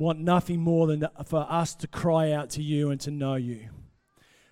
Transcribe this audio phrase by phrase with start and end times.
[0.00, 3.68] want nothing more than for us to cry out to you and to know you.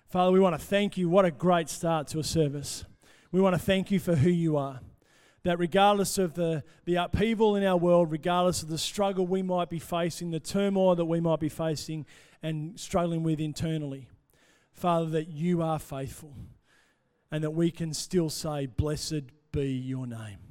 [0.07, 1.09] Father, we want to thank you.
[1.09, 2.85] What a great start to a service.
[3.31, 4.79] We want to thank you for who you are.
[5.43, 9.69] That regardless of the, the upheaval in our world, regardless of the struggle we might
[9.69, 12.05] be facing, the turmoil that we might be facing
[12.43, 14.07] and struggling with internally,
[14.73, 16.35] Father, that you are faithful
[17.31, 20.48] and that we can still say, Blessed be your name.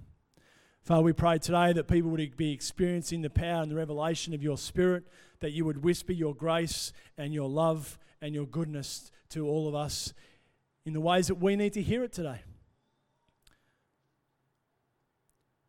[0.89, 4.43] Father, we pray today that people would be experiencing the power and the revelation of
[4.43, 5.05] your Spirit,
[5.41, 9.75] that you would whisper your grace and your love and your goodness to all of
[9.75, 10.15] us
[10.87, 12.41] in the ways that we need to hear it today.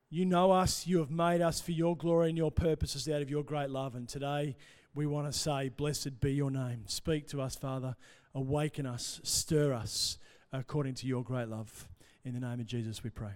[0.10, 3.30] You know us, you have made us for your glory and your purposes out of
[3.30, 3.96] your great love.
[3.96, 4.56] And today
[4.96, 6.84] we want to say, Blessed be your name.
[6.86, 7.98] Speak to us, Father
[8.34, 10.18] awaken us, stir us
[10.54, 11.90] according to your great love.
[12.24, 13.34] In the name of Jesus, we pray.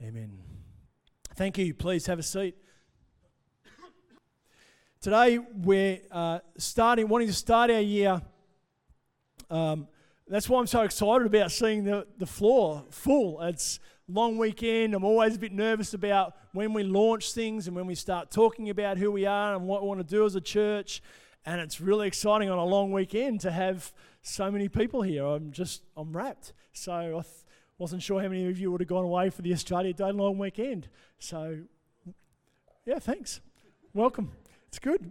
[0.00, 0.65] Amen.
[1.36, 1.74] Thank you.
[1.74, 2.56] Please have a seat.
[5.02, 8.22] Today, we're uh, starting, wanting to start our year.
[9.50, 9.86] Um,
[10.26, 13.42] that's why I'm so excited about seeing the, the floor full.
[13.42, 14.94] It's long weekend.
[14.94, 18.70] I'm always a bit nervous about when we launch things and when we start talking
[18.70, 21.02] about who we are and what we want to do as a church.
[21.44, 25.26] And it's really exciting on a long weekend to have so many people here.
[25.26, 26.54] I'm just, I'm wrapped.
[26.72, 27.24] So I th-
[27.78, 30.38] wasn't sure how many of you would have gone away for the Australia Day long
[30.38, 30.88] weekend.
[31.18, 31.58] So,
[32.86, 33.40] yeah, thanks.
[33.92, 34.32] Welcome.
[34.68, 35.10] It's good.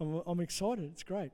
[0.00, 0.90] I'm, I'm excited.
[0.92, 1.32] It's great.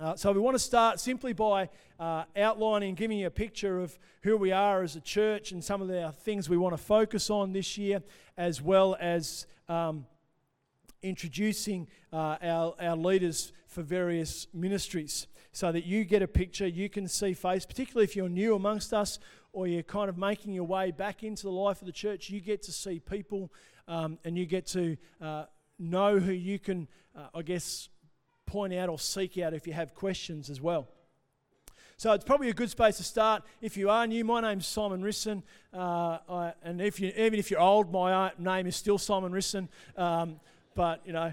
[0.00, 1.68] Uh, so we want to start simply by
[2.00, 5.80] uh, outlining, giving you a picture of who we are as a church and some
[5.82, 8.02] of the things we want to focus on this year,
[8.36, 10.06] as well as um,
[11.02, 16.88] introducing uh, our, our leaders for various ministries so that you get a picture, you
[16.88, 19.20] can see face, particularly if you're new amongst us
[19.54, 22.40] or you're kind of making your way back into the life of the church, you
[22.40, 23.52] get to see people
[23.86, 25.44] um, and you get to uh,
[25.78, 27.88] know who you can, uh, I guess,
[28.46, 30.88] point out or seek out if you have questions as well.
[31.96, 33.44] So it's probably a good space to start.
[33.60, 37.50] If you are new, my name's Simon Risson, uh, I, and if you, even if
[37.50, 39.68] you're old, my uh, name is still Simon Risson.
[39.96, 40.40] Um,
[40.74, 41.32] but you know,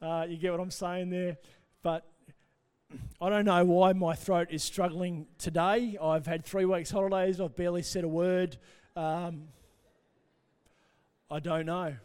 [0.00, 1.36] uh, you get what I'm saying there.
[1.82, 2.06] But
[3.20, 5.98] I don't know why my throat is struggling today.
[6.00, 7.40] I've had three weeks holidays.
[7.40, 8.56] I've barely said a word.
[8.96, 9.48] Um,
[11.30, 11.96] I don't know.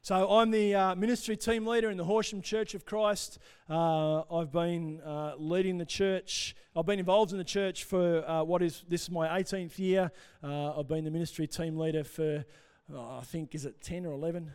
[0.00, 3.38] So I'm the uh, ministry team leader in the Horsham Church of Christ.
[3.68, 6.54] Uh, I've been uh, leading the church.
[6.76, 10.12] I've been involved in the church for uh, what is this is my 18th year.
[10.42, 12.44] Uh, I've been the ministry team leader for
[12.94, 14.52] oh, I think is it 10 or 11.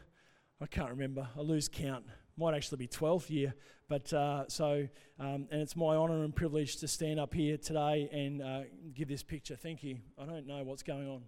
[0.61, 1.27] I can't remember.
[1.37, 2.05] I lose count.
[2.37, 3.53] Might actually be 12th year.
[3.89, 4.87] But uh, so,
[5.19, 8.61] um, and it's my honour and privilege to stand up here today and uh,
[8.93, 9.55] give this picture.
[9.55, 9.97] Thank you.
[10.17, 11.21] I don't know what's going on.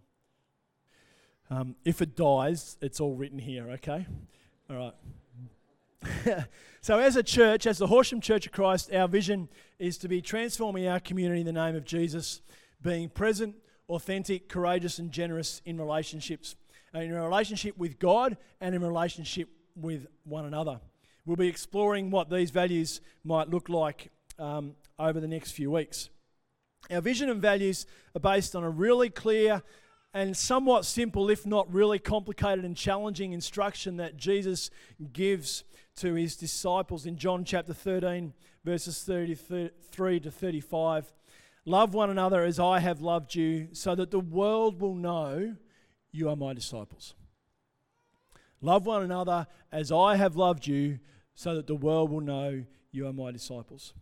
[1.50, 4.06] Um, if it dies, it's all written here, okay?
[4.70, 4.94] All
[6.06, 6.46] right.
[6.82, 10.22] so, as a church, as the Horsham Church of Christ, our vision is to be
[10.22, 12.42] transforming our community in the name of Jesus,
[12.82, 13.56] being present,
[13.90, 16.56] authentic, courageous, and generous in relationships
[16.94, 20.80] in a relationship with God and in relationship with one another.
[21.26, 26.10] We'll be exploring what these values might look like um, over the next few weeks.
[26.90, 29.62] Our vision and values are based on a really clear
[30.14, 34.70] and somewhat simple, if not really complicated and challenging instruction that Jesus
[35.14, 35.64] gives
[35.98, 38.34] to his disciples in John chapter 13,
[38.66, 41.14] verses 33 to 35.
[41.66, 45.56] Love one another as I have loved you, so that the world will know
[46.12, 47.14] you are my disciples.
[48.62, 51.00] Love one another as I have loved you,
[51.36, 53.94] so that the world will know you are my disciples.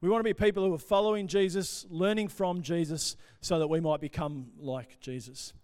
[0.00, 3.80] We want to be people who are following Jesus, learning from Jesus, so that we
[3.80, 5.54] might become like Jesus.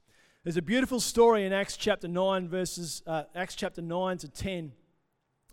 [0.44, 4.72] There's a beautiful story in Acts chapter 9, verses, uh, Acts chapter 9 to 10,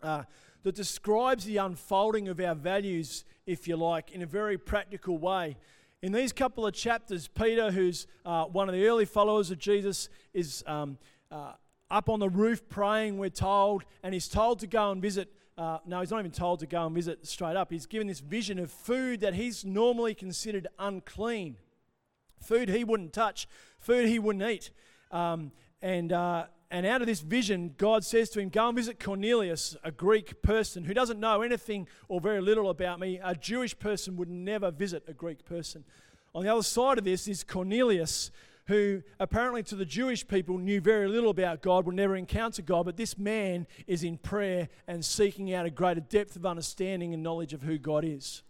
[0.01, 0.24] uh,
[0.63, 5.57] that describes the unfolding of our values, if you like, in a very practical way.
[6.02, 10.07] In these couple of chapters, Peter, who's uh, one of the early followers of Jesus,
[10.34, 10.98] is um,
[11.30, 11.54] uh,
[11.92, 15.31] up on the roof praying, we're told, and he's told to go and visit.
[15.60, 17.70] Uh, no, he's not even told to go and visit straight up.
[17.70, 21.58] He's given this vision of food that he's normally considered unclean,
[22.42, 23.46] food he wouldn't touch,
[23.78, 24.72] food he wouldn't eat.
[25.12, 25.52] Um,
[25.82, 29.76] and uh, and out of this vision, God says to him, Go and visit Cornelius,
[29.84, 33.20] a Greek person who doesn't know anything or very little about me.
[33.22, 35.84] A Jewish person would never visit a Greek person.
[36.34, 38.32] On the other side of this is Cornelius,
[38.69, 42.86] who apparently to the Jewish people knew very little about God, would never encounter God,
[42.86, 47.24] but this man is in prayer and seeking out a greater depth of understanding and
[47.24, 48.44] knowledge of who God is.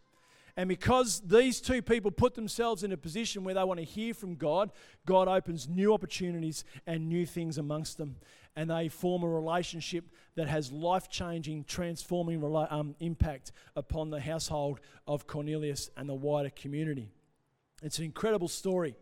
[0.57, 4.13] And because these two people put themselves in a position where they want to hear
[4.13, 4.71] from God,
[5.05, 8.17] God opens new opportunities and new things amongst them.
[8.57, 10.03] And they form a relationship
[10.35, 16.49] that has life changing, transforming um, impact upon the household of Cornelius and the wider
[16.49, 17.09] community.
[17.81, 18.97] It's an incredible story.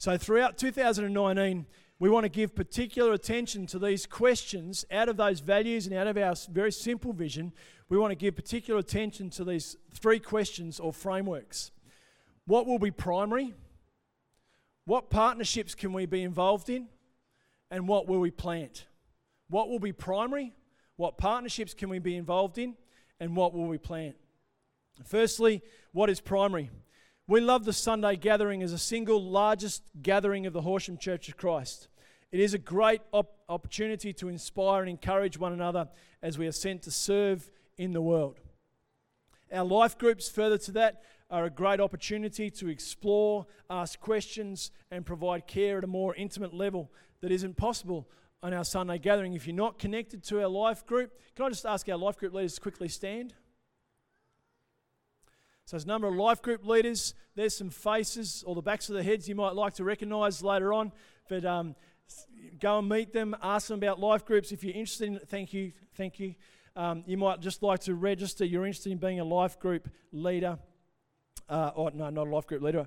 [0.00, 1.66] So, throughout 2019,
[1.98, 6.06] we want to give particular attention to these questions out of those values and out
[6.06, 7.52] of our very simple vision.
[7.88, 11.72] We want to give particular attention to these three questions or frameworks.
[12.46, 13.54] What will be primary?
[14.84, 16.86] What partnerships can we be involved in?
[17.68, 18.86] And what will we plant?
[19.50, 20.54] What will be primary?
[20.94, 22.76] What partnerships can we be involved in?
[23.18, 24.14] And what will we plant?
[25.04, 25.60] Firstly,
[25.90, 26.70] what is primary?
[27.30, 31.36] We love the Sunday gathering as a single largest gathering of the Horsham Church of
[31.36, 31.88] Christ.
[32.32, 35.90] It is a great op- opportunity to inspire and encourage one another
[36.22, 38.40] as we are sent to serve in the world.
[39.52, 45.04] Our life groups, further to that, are a great opportunity to explore, ask questions, and
[45.04, 46.90] provide care at a more intimate level
[47.20, 48.08] that isn't possible
[48.42, 49.34] on our Sunday gathering.
[49.34, 52.32] If you're not connected to our life group, can I just ask our life group
[52.32, 53.34] leaders to quickly stand?
[55.68, 57.12] So there's a number of life group leaders.
[57.34, 60.72] There's some faces or the backs of the heads you might like to recognise later
[60.72, 60.92] on.
[61.28, 61.74] But um,
[62.58, 64.50] go and meet them, ask them about life groups.
[64.50, 66.36] If you're interested in thank you, thank you.
[66.74, 68.46] Um, you might just like to register.
[68.46, 70.58] You're interested in being a life group leader.
[71.50, 72.86] Uh, or no, not a life group leader.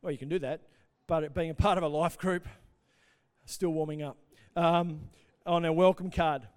[0.00, 0.62] Well, you can do that.
[1.06, 2.48] But being a part of a life group,
[3.44, 4.16] still warming up.
[4.56, 5.00] Um,
[5.44, 6.48] on our welcome card.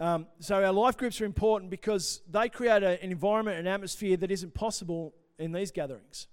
[0.00, 4.16] Um, so our life groups are important because they create a, an environment, an atmosphere
[4.16, 6.28] that isn't possible in these gatherings.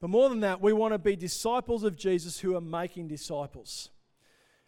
[0.00, 3.90] But more than that, we want to be disciples of Jesus who are making disciples.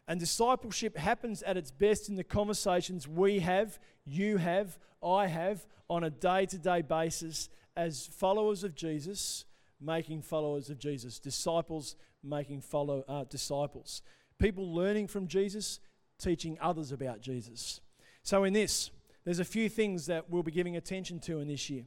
[0.08, 5.66] And discipleship happens at its best in the conversations we have, you have, I have
[5.90, 9.44] on a day to day basis as followers of Jesus,
[9.80, 14.02] making followers of Jesus, disciples making follow uh, disciples,
[14.38, 15.80] people learning from Jesus,
[16.18, 17.80] teaching others about Jesus.
[18.22, 18.90] So, in this,
[19.24, 21.84] there's a few things that we'll be giving attention to in this year.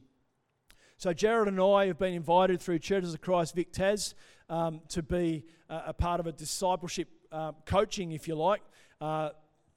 [0.96, 4.14] So, Jared and I have been invited through Churches of Christ Vic Tas
[4.48, 8.62] um, to be a, a, part of a discipleship uh, coaching, if you like.
[9.00, 9.30] Uh,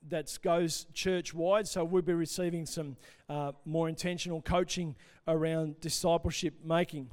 [0.09, 2.97] that goes church wide, so we'll be receiving some
[3.29, 4.95] uh, more intentional coaching
[5.27, 7.09] around discipleship making,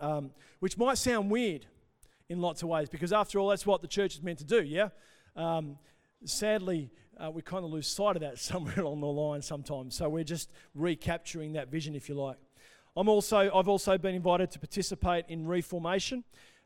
[0.00, 0.30] um,
[0.60, 1.66] which might sound weird
[2.28, 4.62] in lots of ways because, after all, that's what the church is meant to do,
[4.62, 4.88] yeah?
[5.36, 5.76] Um,
[6.24, 9.94] sadly, uh, we kind of lose sight of that somewhere along the line sometimes.
[9.94, 12.36] So we're just recapturing that vision, if you like.
[12.96, 16.24] I'm also, I've also been invited to participate in Reformation,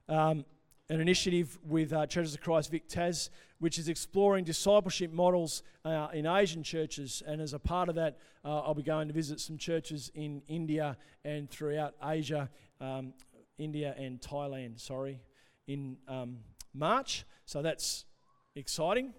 [0.09, 0.45] um,
[0.89, 6.09] an initiative with uh, Churches of Christ Vic Tas, which is exploring discipleship models uh,
[6.13, 7.23] in Asian churches.
[7.27, 10.43] And as a part of that, uh, I'll be going to visit some churches in
[10.49, 12.49] India and throughout Asia,
[12.81, 13.13] um,
[13.59, 15.21] India and Thailand, sorry,
[15.67, 16.39] in um,
[16.75, 17.25] March.
[17.47, 18.07] So that's
[18.55, 19.13] exciting.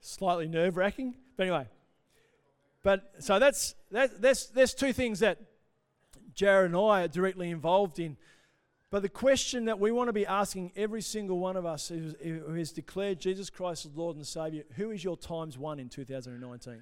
[0.00, 1.14] Slightly nerve wracking.
[1.36, 1.66] But anyway,
[2.82, 5.38] but so that's, that, that's, that's two things that
[6.34, 8.16] Jared and I are directly involved in.
[8.90, 12.54] But the question that we want to be asking every single one of us who
[12.54, 16.80] has declared Jesus Christ as Lord and Savior who is your times one in 2019?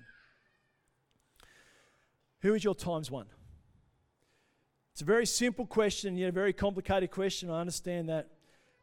[2.43, 3.27] Who is your times one?
[4.93, 7.51] It's a very simple question, yet a very complicated question.
[7.51, 8.29] I understand that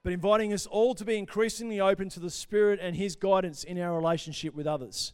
[0.03, 3.79] but inviting us all to be increasingly open to the Spirit and His guidance in
[3.79, 5.13] our relationship with others.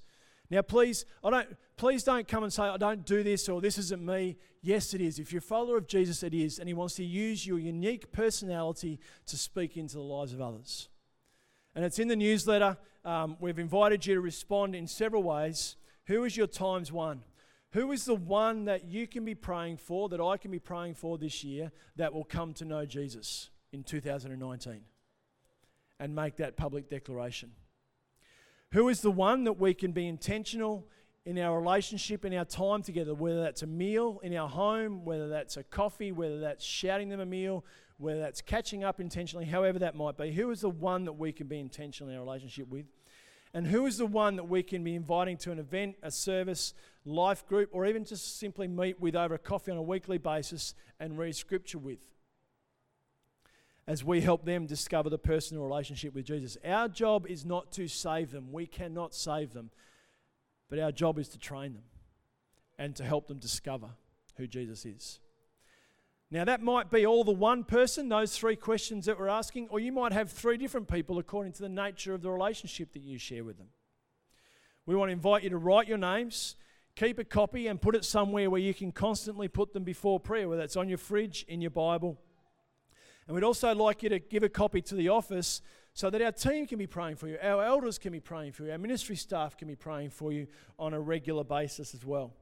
[0.49, 3.77] Now, please, I don't, please don't come and say, I don't do this or this
[3.77, 4.37] isn't me.
[4.61, 5.19] Yes, it is.
[5.19, 6.57] If you're a follower of Jesus, it is.
[6.57, 10.89] And He wants to use your unique personality to speak into the lives of others.
[11.75, 12.77] And it's in the newsletter.
[13.05, 15.75] Um, we've invited you to respond in several ways.
[16.07, 17.21] Who is your times one?
[17.73, 20.95] Who is the one that you can be praying for, that I can be praying
[20.95, 23.51] for this year, that will come to know Jesus?
[23.71, 24.81] In 2019
[25.99, 27.51] and make that public declaration.
[28.71, 30.87] Who is the one that we can be intentional
[31.25, 35.27] in our relationship, in our time together, whether that's a meal in our home, whether
[35.27, 37.65] that's a coffee, whether that's shouting them a meal,
[37.97, 40.31] whether that's catching up intentionally, however that might be.
[40.31, 42.85] Who is the one that we can be intentional in our relationship with?
[43.53, 46.73] And who is the one that we can be inviting to an event, a service,
[47.03, 50.75] life group, or even just simply meet with over a coffee on a weekly basis
[50.99, 51.99] and read scripture with?
[53.89, 56.59] As we help them discover the personal relationship with Jesus.
[56.63, 59.71] Our job is not to save them, we cannot save them,
[60.69, 61.81] but our job is to train them
[62.77, 63.87] and to help them discover
[64.37, 65.19] who Jesus is.
[66.29, 69.79] Now, that might be all the one person, those three questions that we're asking, or
[69.79, 73.17] you might have three different people according to the nature of the relationship that you
[73.17, 73.69] share with them.
[74.85, 76.55] We want to invite you to write your names,
[76.95, 80.47] keep a copy, and put it somewhere where you can constantly put them before prayer,
[80.47, 82.19] whether it's on your fridge, in your Bible.
[83.29, 85.61] And we'd also like you to give a copy to the office
[85.93, 88.63] so that our team can be praying for you, our elders can be praying for
[88.63, 90.47] you, our ministry staff can be praying for you
[90.79, 92.33] on a regular basis as well.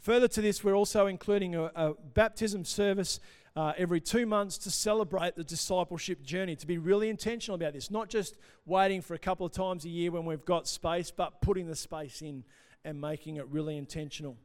[0.00, 3.20] Further to this, we're also including a, a baptism service
[3.54, 7.88] uh, every two months to celebrate the discipleship journey, to be really intentional about this,
[7.88, 11.40] not just waiting for a couple of times a year when we've got space, but
[11.40, 12.42] putting the space in
[12.84, 14.36] and making it really intentional.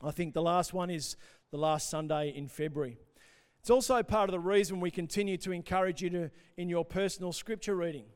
[0.00, 1.16] I think the last one is
[1.50, 2.98] the last Sunday in February.
[3.60, 7.30] It's also part of the reason we continue to encourage you to in your personal
[7.30, 8.06] scripture reading,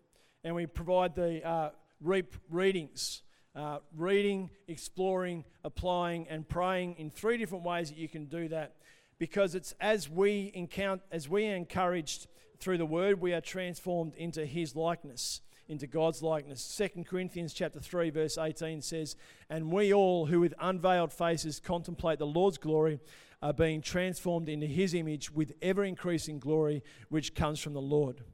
[0.42, 1.70] and we provide the uh,
[2.00, 3.22] reap readings
[3.54, 8.76] uh, reading, exploring, applying, and praying in three different ways that you can do that.
[9.18, 12.26] Because it's as we encounter, as we are encouraged
[12.58, 16.62] through the Word, we are transformed into His likeness, into God's likeness.
[16.62, 19.14] Second Corinthians chapter three, verse eighteen says,
[19.50, 22.98] "And we all, who with unveiled faces contemplate the Lord's glory,
[23.44, 28.24] are being transformed into His image with ever increasing glory, which comes from the Lord."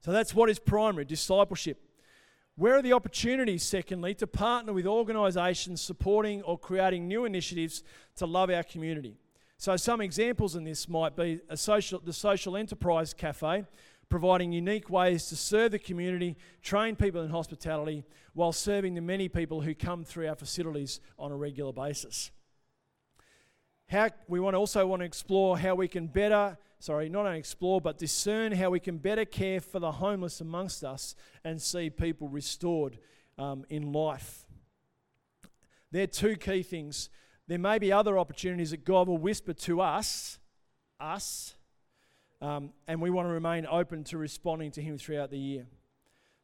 [0.00, 1.82] So that's what is primary discipleship.
[2.56, 7.82] Where are the opportunities, secondly, to partner with organisations supporting or creating new initiatives
[8.16, 9.18] to love our community?
[9.58, 13.64] So, some examples in this might be social, the Social Enterprise Cafe,
[14.08, 19.28] providing unique ways to serve the community, train people in hospitality, while serving the many
[19.28, 22.30] people who come through our facilities on a regular basis.
[23.88, 27.38] How, we want to also want to explore how we can better sorry, not only
[27.38, 31.14] explore, but discern how we can better care for the homeless amongst us
[31.44, 32.98] and see people restored
[33.38, 34.46] um, in life.
[35.90, 37.08] They're two key things.
[37.48, 40.38] There may be other opportunities that God will whisper to us,
[41.00, 41.54] us,
[42.40, 45.66] um, and we want to remain open to responding to Him throughout the year.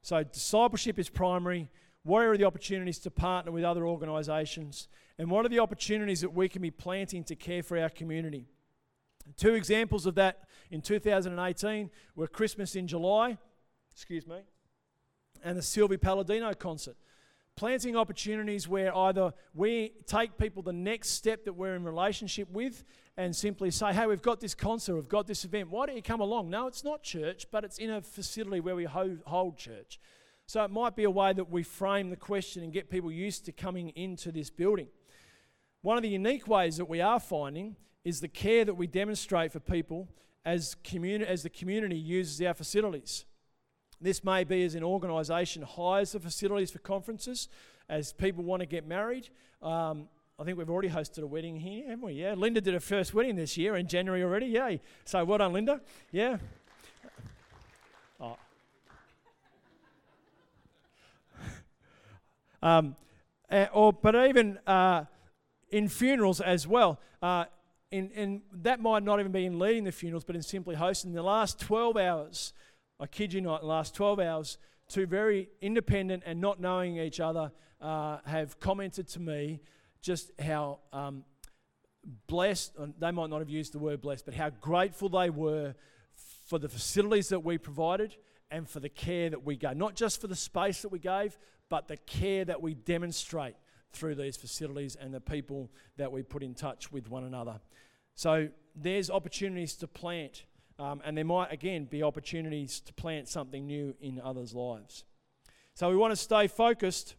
[0.01, 1.71] So, discipleship is primary.
[2.03, 4.89] What are the opportunities to partner with other organisations?
[5.19, 8.47] And what are the opportunities that we can be planting to care for our community?
[9.37, 13.39] Two examples of that in 2018 were Christmas in July,
[13.93, 14.39] excuse me,
[15.45, 16.97] and the Silvie Paladino concert.
[17.55, 22.83] Planting opportunities where either we take people the next step that we're in relationship with
[23.19, 26.03] and simply say, hey, we've got this concert, we've got this event, why don't you
[26.03, 26.49] come along?
[26.49, 30.01] No, it's not church, but it's in a facility where we hold church.
[30.47, 33.45] So it might be a way that we frame the question and get people used
[33.45, 34.89] to coming into this building.
[35.83, 37.75] One of the unique ways that we are finding
[38.05, 40.09] is the care that we demonstrate for people
[40.45, 43.25] as, communi- as the community uses our facilities.
[44.01, 47.49] This may be as an organisation hires the facilities for conferences,
[47.89, 49.29] as people want to get married.
[49.61, 50.09] Um,
[50.39, 52.15] I think we've already hosted a wedding here, haven't we?
[52.15, 54.47] Yeah, Linda did her first wedding this year in January already.
[54.47, 54.81] Yay!
[55.05, 55.81] So well done, Linda.
[56.13, 56.39] Yeah.
[58.21, 58.37] Oh.
[62.65, 62.95] Um,
[63.51, 65.05] uh, or, but even uh,
[65.73, 67.01] in funerals as well.
[67.21, 67.47] Uh,
[67.91, 71.13] that might not even be in leading the funerals, but in simply hosting.
[71.13, 72.53] the last 12 hours,
[73.01, 77.21] I kid you not, the last 12 hours, two very independent and not knowing each
[77.21, 77.51] other
[77.81, 79.61] uh, have commented to me
[80.01, 81.25] just how um,
[82.27, 85.75] blessed, they might not have used the word blessed, but how grateful they were
[86.47, 88.17] for the facilities that we provided
[88.51, 89.77] and for the care that we gave.
[89.77, 91.39] Not just for the space that we gave,
[91.69, 93.55] but the care that we demonstrate
[93.93, 97.61] through these facilities and the people that we put in touch with one another.
[98.15, 100.45] So there's opportunities to plant,
[100.79, 105.05] um, and there might again be opportunities to plant something new in others' lives.
[105.75, 107.15] So we want to stay focused.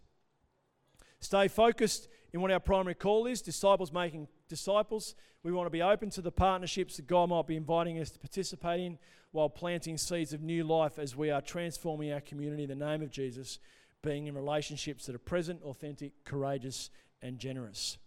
[1.19, 5.15] Stay focused in what our primary call is disciples making disciples.
[5.43, 8.19] We want to be open to the partnerships that God might be inviting us to
[8.19, 8.97] participate in
[9.31, 13.01] while planting seeds of new life as we are transforming our community in the name
[13.01, 13.59] of Jesus
[14.03, 16.91] being in relationships that are present, authentic, courageous,
[17.21, 17.97] and generous.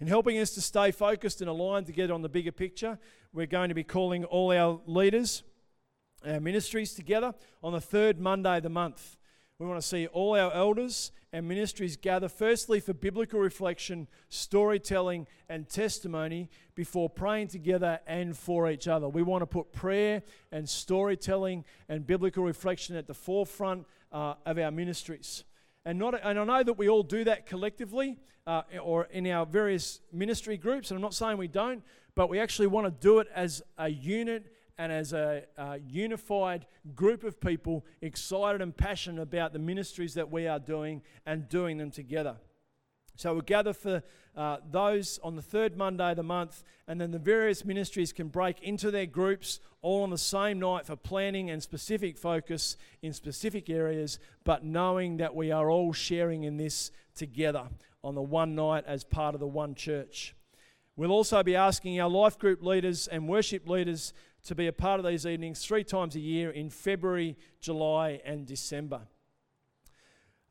[0.00, 2.98] In helping us to stay focused and aligned to get on the bigger picture,
[3.32, 5.44] we're going to be calling all our leaders,
[6.26, 9.16] our ministries together on the third Monday of the month.
[9.58, 15.26] We want to see all our elders and ministries gather firstly for biblical reflection, storytelling,
[15.48, 19.08] and testimony before praying together and for each other.
[19.08, 20.22] We want to put prayer
[20.52, 25.42] and storytelling and biblical reflection at the forefront uh, of our ministries.
[25.84, 29.44] And, not, and I know that we all do that collectively uh, or in our
[29.44, 31.82] various ministry groups, and I'm not saying we don't,
[32.14, 36.66] but we actually want to do it as a unit and as a, a, unified
[36.94, 41.78] group of people excited and passionate about the ministries that we are doing and doing
[41.78, 42.36] them together.
[43.16, 44.02] So we'll gather for
[44.36, 48.26] uh, those on the third Monday of the month, and then the various ministries can
[48.28, 53.12] break into their groups all on the same night for planning and specific focus in
[53.12, 57.68] specific areas, but knowing that we are all sharing in this together
[58.02, 60.34] on the one night as part of the one church.
[60.96, 64.12] We'll also be asking our life group leaders and worship leaders
[64.44, 68.46] to be a part of these evenings three times a year in February, July, and
[68.46, 69.00] December.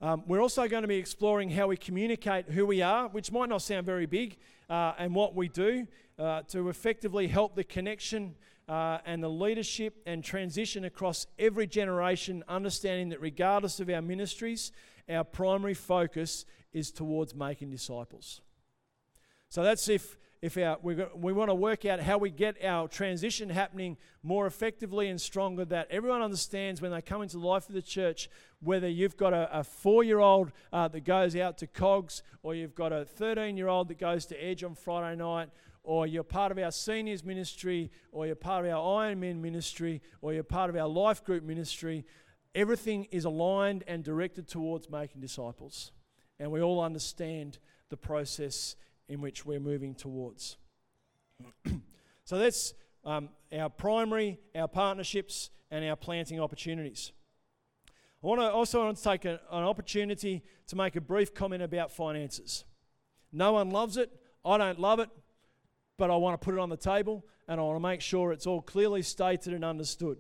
[0.02, 3.50] Um, we're also going to be exploring how we communicate who we are, which might
[3.50, 4.38] not sound very big,
[4.70, 5.88] uh, and what we do
[6.20, 8.36] uh, to effectively help the connection
[8.68, 14.72] uh, and the leadership and transition across every generation, understanding that regardless of our ministries,
[15.10, 18.42] our primary focus is towards making disciples.
[19.50, 22.90] So that's if if our, we, we want to work out how we get our
[22.90, 27.70] transition happening more effectively and stronger, that everyone understands when they come into the life
[27.70, 31.58] of the church, whether you've got a, a four year old uh, that goes out
[31.60, 35.16] to COGS, or you've got a 13 year old that goes to Edge on Friday
[35.16, 35.48] night,
[35.82, 40.02] or you're part of our seniors ministry, or you're part of our Iron Men ministry,
[40.22, 42.06] or you're part of our life group ministry,
[42.54, 45.94] everything is aligned and directed towards making disciples.
[46.38, 48.76] And we all understand the process
[49.08, 50.58] in which we're moving towards.
[52.24, 52.74] so that's
[53.06, 57.12] um, our primary, our partnerships, and our planting opportunities.
[58.24, 61.62] I want to also want to take a, an opportunity to make a brief comment
[61.62, 62.64] about finances.
[63.32, 64.12] No one loves it.
[64.46, 65.10] I don't love it,
[65.98, 68.32] but I want to put it on the table and I want to make sure
[68.32, 70.18] it's all clearly stated and understood.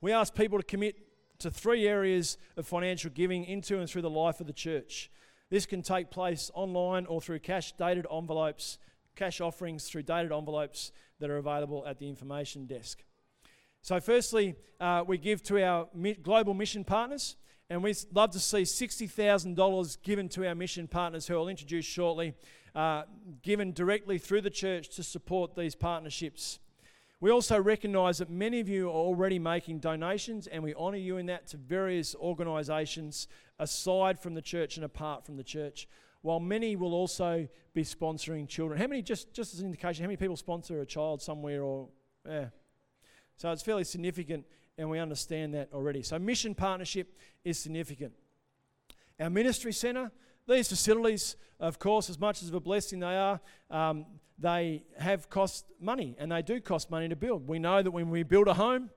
[0.00, 0.96] We ask people to commit
[1.40, 5.10] to three areas of financial giving into and through the life of the church.
[5.50, 8.78] This can take place online or through cash dated envelopes,
[9.16, 13.04] cash offerings through dated envelopes that are available at the information desk.
[13.82, 15.88] So, firstly, uh, we give to our
[16.22, 17.36] global mission partners,
[17.68, 22.34] and we love to see $60,000 given to our mission partners, who I'll introduce shortly,
[22.74, 23.02] uh,
[23.42, 26.58] given directly through the church to support these partnerships.
[27.22, 31.18] We also recognise that many of you are already making donations, and we honour you
[31.18, 33.28] in that to various organisations
[33.58, 35.86] aside from the church and apart from the church.
[36.22, 38.80] While many will also be sponsoring children.
[38.80, 41.88] How many, just, just as an indication, how many people sponsor a child somewhere or,
[42.26, 42.46] yeah.
[43.36, 44.46] So it's fairly significant,
[44.78, 46.02] and we understand that already.
[46.02, 48.14] So mission partnership is significant.
[49.18, 50.10] Our ministry centre,
[50.48, 54.06] these facilities, of course, as much as of a blessing they are, um,
[54.40, 57.46] they have cost money and they do cost money to build.
[57.46, 58.90] We know that when we build a home,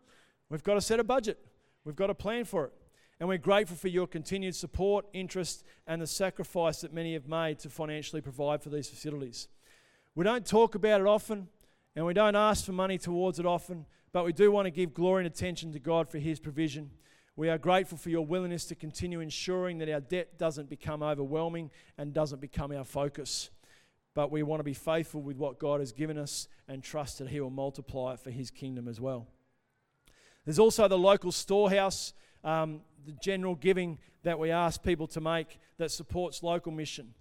[0.49, 1.37] we've got to set a budget,
[1.83, 2.73] we've got to plan for it.
[3.19, 7.59] And we're grateful for your continued support, interest, and the sacrifice that many have made
[7.59, 9.47] to financially provide for these facilities.
[10.15, 11.47] We don't talk about it often,
[11.95, 14.93] and we don't ask for money towards it often, but we do want to give
[14.93, 16.89] glory and attention to God for His provision.
[17.35, 21.71] We are grateful for your willingness to continue ensuring that our debt doesn't become overwhelming
[21.97, 23.51] and doesn't become our focus
[24.15, 27.29] but we want to be faithful with what God has given us and trust that
[27.29, 29.27] He will multiply it for His kingdom as well.
[30.45, 35.59] There's also the local storehouse, um, the general giving that we ask people to make
[35.77, 37.13] that supports local mission.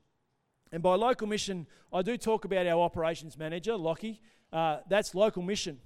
[0.71, 4.21] And by local mission, I do talk about our operations manager, Lockie.
[4.53, 5.79] Uh, that's local mission.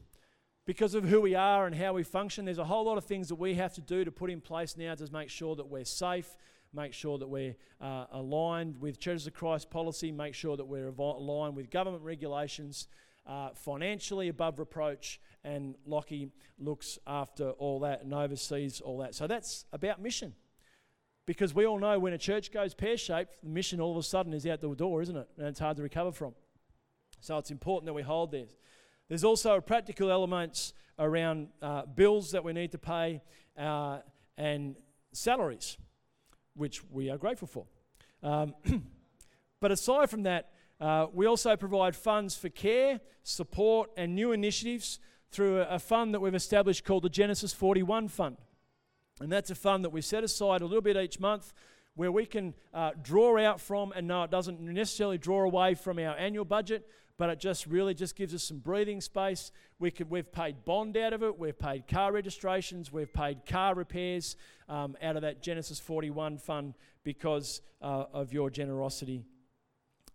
[0.65, 3.29] Because of who we are and how we function, there's a whole lot of things
[3.29, 5.85] that we have to do to put in place now to make sure that we're
[5.85, 6.37] safe,
[6.73, 10.89] make sure that we're uh, aligned with Churches of Christ policy, make sure that we're
[10.89, 12.89] aligned with government regulations,
[13.27, 19.15] uh, financially above reproach, and Lockie looks after all that and oversees all that.
[19.15, 20.35] So that's about mission.
[21.27, 24.03] Because we all know when a church goes pear shaped, the mission all of a
[24.03, 25.29] sudden is out the door, isn't it?
[25.39, 26.35] And it's hard to recover from.
[27.21, 28.55] So it's important that we hold this.
[29.09, 33.23] There's also practical elements around uh, bills that we need to pay
[33.59, 33.99] uh,
[34.39, 34.77] and
[35.13, 35.77] salaries
[36.57, 37.67] which we are grateful for.
[38.23, 38.55] Um,
[39.61, 44.99] but aside from that, uh, we also provide funds for care, support, and new initiatives
[45.31, 48.37] through a, a, fund that we've established called the Genesis 41 Fund.
[49.21, 51.53] And that's a fund that we set aside a little bit each month
[51.95, 55.99] where we can uh, draw out from, and no, it doesn't necessarily draw away from
[55.99, 56.87] our annual budget,
[57.19, 59.51] but it just really just gives us some breathing space.
[59.79, 63.75] We could, we've paid bond out of it, we've paid car registrations, we've paid car
[63.75, 64.37] repairs
[64.69, 66.75] um, out of that Genesis 41 fund
[67.05, 69.25] because uh, of your generosity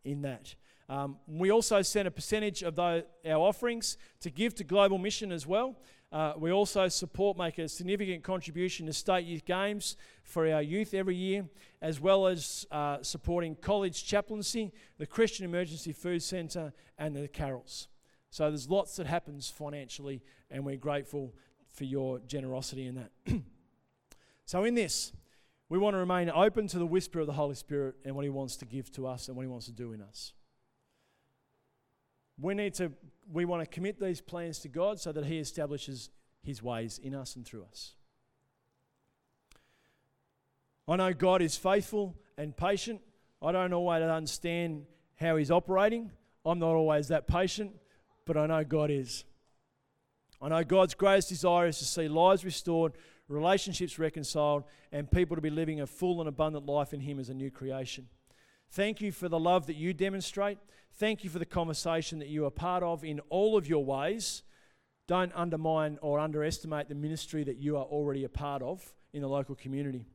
[0.03, 0.55] in that.
[0.89, 5.47] Um, we also send a percentage of our offerings to give to Global Mission as
[5.47, 5.77] well.
[6.11, 10.93] Uh, we also support, make a significant contribution to state youth games for our youth
[10.93, 11.45] every year,
[11.81, 17.87] as well as uh, supporting college chaplaincy, the Christian Emergency Food Centre, and the Carols.
[18.29, 21.33] So there's lots that happens financially, and we're grateful
[21.69, 23.11] for your generosity in that.
[24.45, 25.13] so, in this,
[25.69, 28.29] we want to remain open to the whisper of the Holy Spirit and what He
[28.29, 30.33] wants to give to us and what He wants to do in us.
[32.39, 32.91] We need to,
[33.31, 36.09] we want to commit these plans to God so that He establishes
[36.41, 37.93] His ways in us and through us.
[40.87, 43.01] I know God is faithful and patient.
[43.41, 46.11] I don't always understand how He's operating.
[46.45, 47.71] I'm not always that patient,
[48.25, 49.23] but I know God is.
[50.41, 52.93] I know God's greatest desire is to see lives restored,
[53.27, 57.29] relationships reconciled, and people to be living a full and abundant life in Him as
[57.29, 58.07] a new creation.
[58.71, 60.57] Thank you for the love that you demonstrate.
[60.95, 64.43] Thank you for the conversation that you are part of in all of your ways.
[65.07, 69.27] Don't undermine or underestimate the ministry that you are already a part of in the
[69.27, 70.05] local community.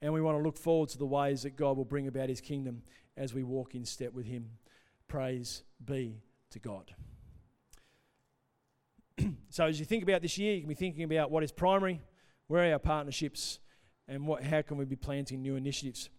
[0.00, 2.40] And we want to look forward to the ways that God will bring about His
[2.40, 2.82] kingdom
[3.16, 4.50] as we walk in step with Him.
[5.08, 6.94] Praise be to God.
[9.50, 12.00] so, as you think about this year, you can be thinking about what is primary,
[12.46, 13.58] where are our partnerships,
[14.06, 16.10] and what, how can we be planting new initiatives.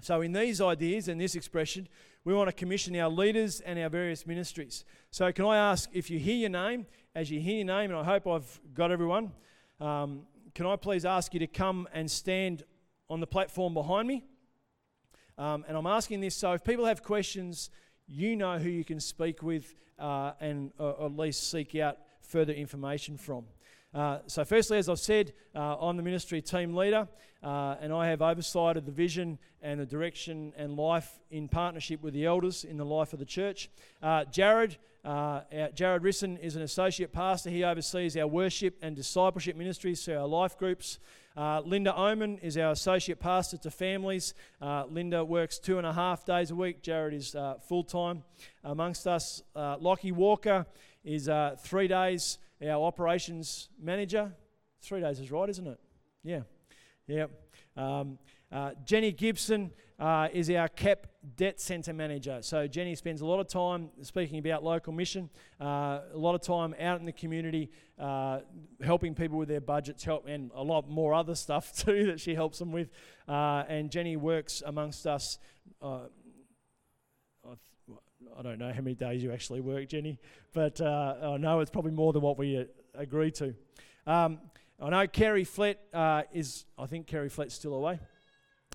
[0.00, 1.88] So, in these ideas and this expression,
[2.24, 4.84] we want to commission our leaders and our various ministries.
[5.10, 7.98] So, can I ask if you hear your name, as you hear your name, and
[7.98, 9.32] I hope I've got everyone,
[9.80, 10.22] um,
[10.54, 12.64] can I please ask you to come and stand
[13.08, 14.24] on the platform behind me?
[15.38, 17.70] Um, and I'm asking this so if people have questions,
[18.06, 22.52] you know who you can speak with uh, and uh, at least seek out further
[22.52, 23.44] information from.
[23.92, 27.08] Uh, so, firstly, as I've said, uh, I'm the ministry team leader,
[27.42, 32.00] uh, and I have oversight of the vision and the direction and life in partnership
[32.00, 33.68] with the elders in the life of the church.
[34.00, 35.40] Uh, Jared, uh,
[35.74, 37.50] Jared Risson is an associate pastor.
[37.50, 41.00] He oversees our worship and discipleship ministries, so our life groups.
[41.36, 44.34] Uh, Linda Oman is our associate pastor to families.
[44.60, 46.82] Linda works two and a half days a week.
[46.82, 47.34] Jared is
[47.66, 48.22] full time
[48.62, 49.42] amongst us.
[49.54, 50.66] Lockie Walker
[51.02, 51.28] is
[51.60, 54.32] three days our operations manager.
[54.82, 55.80] Three days is right, isn't it?
[56.22, 56.42] Yeah.
[57.06, 57.26] Yeah.
[57.76, 58.18] Um,
[58.52, 62.38] uh, Jenny Gibson uh, is our CAP debt centre manager.
[62.42, 65.28] So Jenny spends a lot of time speaking about local mission,
[65.60, 68.40] uh, a lot of time out in the community, uh,
[68.82, 72.34] helping people with their budgets, help, and a lot more other stuff too that she
[72.34, 72.90] helps them with.
[73.28, 75.38] Uh, and Jenny works amongst us.
[78.38, 80.18] I don't know how many days you actually work, Jenny,
[80.52, 82.64] but uh, I know it's probably more than what we uh,
[82.94, 83.54] agreed to.
[84.06, 84.38] Um,
[84.80, 87.98] I know Kerry Flett uh, is, I think Kerry Flett's still away.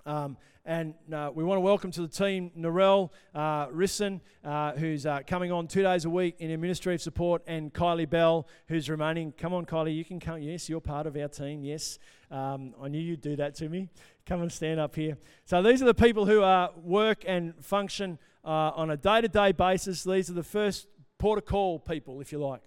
[0.06, 5.06] Um, and uh, we want to welcome to the team Narelle uh, Risson, uh, who's
[5.06, 9.32] uh, coming on two days a week in administrative support, and Kylie Bell, who's remaining.
[9.32, 10.41] Come on, Kylie, you can come.
[10.41, 11.63] Yes, you're part of our team.
[11.63, 12.00] Yes,
[12.32, 13.89] um, I knew you'd do that to me.
[14.26, 15.18] Come and stand up here.
[15.46, 19.27] So these are the people who uh, work and function uh, on a day to
[19.27, 20.03] day basis.
[20.03, 22.62] These are the first port of call people, if you like.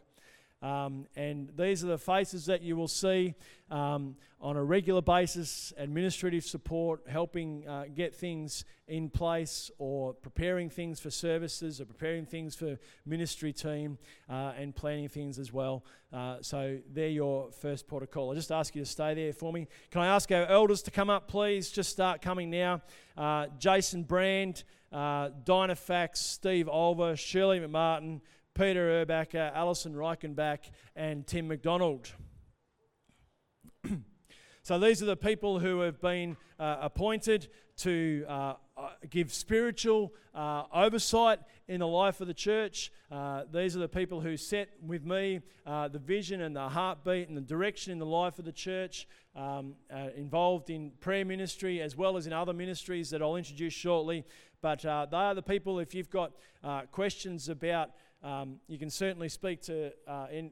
[0.60, 3.34] Um, and these are the faces that you will see
[3.70, 10.68] um, on a regular basis administrative support, helping uh, get things in place, or preparing
[10.70, 15.84] things for services, or preparing things for ministry team, uh, and planning things as well.
[16.12, 18.32] Uh, so they're your first protocol.
[18.32, 19.68] I just ask you to stay there for me.
[19.90, 21.70] Can I ask our elders to come up, please?
[21.70, 22.80] Just start coming now.
[23.16, 28.20] Uh, Jason Brand, uh, Dinah Fax, Steve Olver, Shirley McMartin.
[28.58, 30.58] Peter Erbacker, Alison Reichenbach,
[30.96, 32.10] and Tim McDonald.
[34.64, 40.12] so these are the people who have been uh, appointed to uh, uh, give spiritual
[40.34, 42.90] uh, oversight in the life of the church.
[43.12, 47.28] Uh, these are the people who set with me uh, the vision and the heartbeat
[47.28, 49.74] and the direction in the life of the church, um,
[50.16, 54.24] involved in prayer ministry as well as in other ministries that I'll introduce shortly.
[54.60, 56.32] But they are the people, if you've got
[56.90, 57.90] questions about
[58.22, 60.50] um, you can certainly speak to uh, in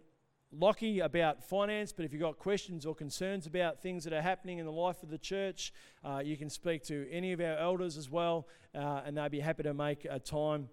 [0.52, 4.58] Lockie about finance, but if you've got questions or concerns about things that are happening
[4.58, 5.72] in the life of the church,
[6.04, 9.40] uh, you can speak to any of our elders as well, uh, and they'll be
[9.40, 10.68] happy to make a time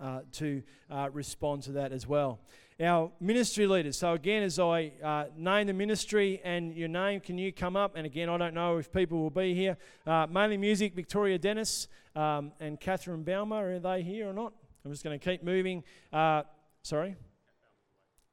[0.00, 2.40] uh, to uh, respond to that as well.
[2.80, 3.96] Our ministry leaders.
[3.98, 7.92] So, again, as I uh, name the ministry and your name, can you come up?
[7.94, 9.76] And again, I don't know if people will be here.
[10.04, 13.76] Uh, mainly music, Victoria Dennis um, and Catherine Baumer.
[13.76, 14.54] Are they here or not?
[14.84, 15.82] I'm just going to keep moving.
[16.12, 16.42] Uh,
[16.82, 17.16] sorry?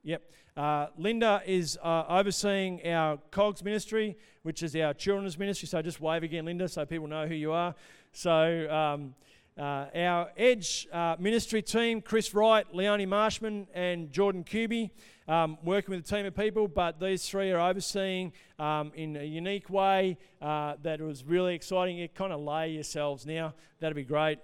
[0.03, 0.21] Yep.
[0.57, 5.69] Uh, Linda is uh, overseeing our COGS ministry, which is our children's ministry.
[5.69, 7.73] So just wave again, Linda, so people know who you are.
[8.11, 9.15] So um,
[9.57, 14.89] uh, our Edge uh, ministry team, Chris Wright, Leonie Marshman, and Jordan Cuby,
[15.29, 19.23] um, working with a team of people, but these three are overseeing um, in a
[19.23, 21.95] unique way uh, that was really exciting.
[21.95, 23.53] You kind of lay yourselves now.
[23.79, 24.39] That'd be great.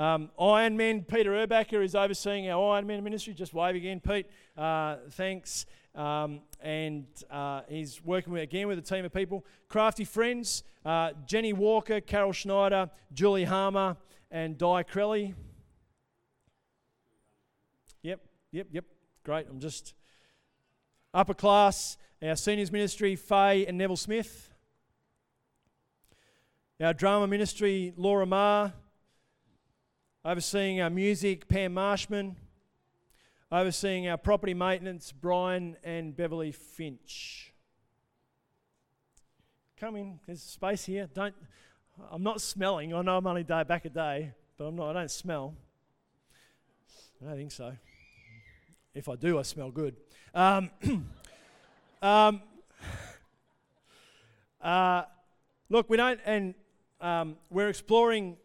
[0.00, 3.34] Um, Ironman, Peter Erbacher is overseeing our Iron Ironman ministry.
[3.34, 4.26] Just wave again, Pete.
[4.56, 5.66] Uh, thanks.
[5.94, 9.44] Um, and uh, he's working with, again with a team of people.
[9.68, 13.98] Crafty Friends, uh, Jenny Walker, Carol Schneider, Julie Harmer,
[14.30, 15.34] and Di Crelly.
[18.02, 18.20] Yep,
[18.52, 18.84] yep, yep.
[19.22, 19.48] Great.
[19.50, 19.92] I'm just
[21.12, 21.98] upper class.
[22.22, 24.50] Our seniors ministry, Faye and Neville Smith.
[26.82, 28.72] Our drama ministry, Laura Marr.
[30.22, 32.36] Overseeing our music, Pam Marshman.
[33.50, 37.54] Overseeing our property maintenance, Brian and Beverly Finch.
[39.78, 41.08] Come in, there's space here.
[41.14, 41.34] Don't,
[42.10, 42.92] I'm not smelling.
[42.92, 44.90] I know I'm only day back a day, but I'm not.
[44.90, 45.54] I don't smell.
[47.22, 47.72] I don't think so.
[48.94, 49.96] If I do, I smell good.
[50.34, 50.70] Um,
[52.02, 52.42] um,
[54.60, 55.04] uh,
[55.70, 56.54] look, we don't, and
[57.00, 58.36] um, we're exploring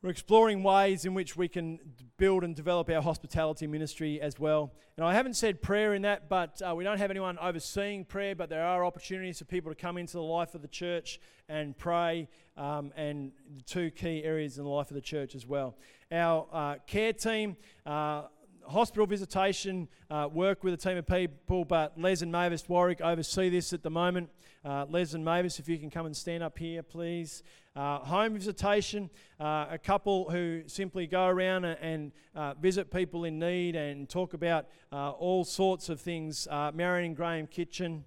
[0.00, 1.80] we're exploring ways in which we can
[2.18, 4.72] build and develop our hospitality ministry as well.
[4.96, 8.36] And I haven't said prayer in that, but uh, we don't have anyone overseeing prayer,
[8.36, 11.76] but there are opportunities for people to come into the life of the church and
[11.76, 13.32] pray, um, and
[13.66, 15.74] two key areas in the life of the church as well.
[16.12, 18.22] Our uh, care team, uh,
[18.68, 23.48] hospital visitation, uh, work with a team of people, but Les and Mavis Warwick oversee
[23.48, 24.30] this at the moment.
[24.64, 27.42] Uh, Les and Mavis, if you can come and stand up here, please.
[27.76, 29.08] Uh, home visitation,
[29.40, 34.34] uh, a couple who simply go around and, uh, visit people in need and talk
[34.34, 36.48] about uh, all sorts of things.
[36.74, 38.04] Marion and Graham Kitchen.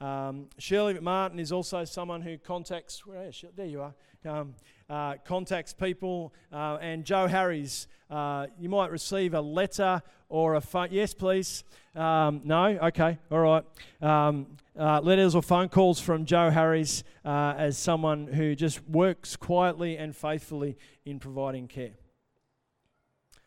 [0.00, 3.48] Um, Shirley McMartin is also someone who contacts, where is she?
[3.54, 3.94] There you are.
[4.24, 4.54] Um,
[4.88, 6.32] uh, contacts people.
[6.50, 10.88] Uh, and Joe Harris, uh, you might receive a letter or a phone.
[10.90, 11.64] Yes, please.
[11.94, 12.64] Um, no?
[12.64, 13.64] Okay, all right.
[14.00, 14.46] Um,
[14.80, 19.98] uh, letters or phone calls from Joe Harris uh, as someone who just works quietly
[19.98, 21.92] and faithfully in providing care.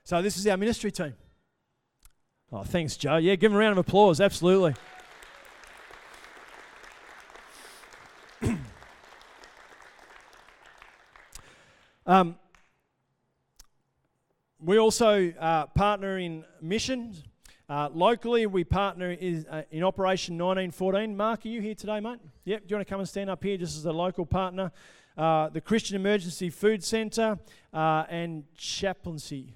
[0.03, 1.15] So, this is our ministry team.
[2.51, 3.17] Oh, thanks, Joe.
[3.17, 4.21] Yeah, give him a round of applause.
[4.21, 4.75] Absolutely.
[12.05, 12.35] Um,
[14.59, 17.23] we also uh, partner in missions.
[17.69, 21.15] Uh, locally, we partner is, uh, in Operation 1914.
[21.15, 22.19] Mark, are you here today, mate?
[22.43, 22.61] Yep.
[22.61, 24.69] Do you want to come and stand up here just as a local partner?
[25.15, 27.39] Uh, the Christian Emergency Food Centre
[27.73, 29.53] uh, and chaplaincy.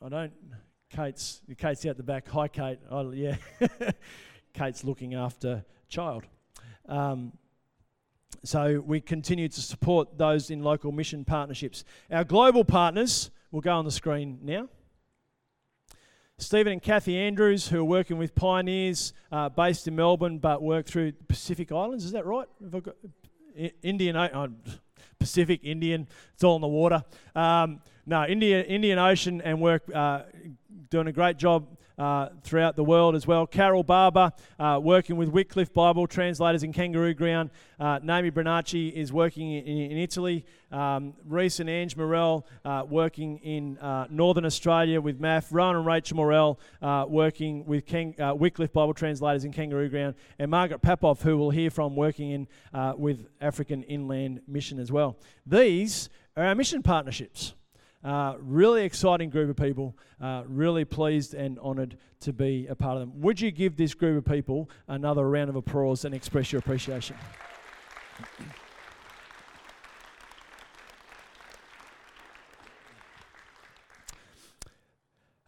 [0.00, 0.32] I don't.
[0.88, 2.26] Kate's Kate's out the back.
[2.28, 2.78] Hi, Kate.
[2.90, 3.36] Oh, yeah.
[4.54, 6.24] Kate's looking after child.
[6.88, 7.32] Um,
[8.42, 11.84] so we continue to support those in local mission partnerships.
[12.10, 14.68] Our global partners will go on the screen now.
[16.40, 20.86] Stephen and Kathy Andrews, who are working with Pioneers uh, based in Melbourne but work
[20.86, 22.04] through Pacific Islands.
[22.04, 22.46] Is that right?
[23.82, 24.48] Indian, oh,
[25.18, 27.02] Pacific, Indian, it's all in the water.
[27.34, 30.22] Um, no, Indian, Indian Ocean and work uh,
[30.90, 33.46] doing a great job uh, throughout the world as well.
[33.46, 37.50] Carol Barber, uh, working with Wycliffe Bible translators in Kangaroo Ground.
[37.78, 40.44] Uh, Naomi Bernacci is working in, in Italy.
[40.70, 45.48] Um, Reese and Ange Morell uh, working in uh, Northern Australia with MAF.
[45.50, 50.14] Rowan and Rachel Morell uh, working with Wycliffe Bible translators in Kangaroo Ground.
[50.38, 52.48] And Margaret Papoff, who we'll hear from, working in
[52.96, 55.16] with African Inland Mission as well.
[55.46, 57.54] These are our mission partnerships.
[58.04, 59.96] Uh, really exciting group of people.
[60.20, 63.20] Uh, really pleased and honoured to be a part of them.
[63.20, 67.16] Would you give this group of people another round of applause and express your appreciation?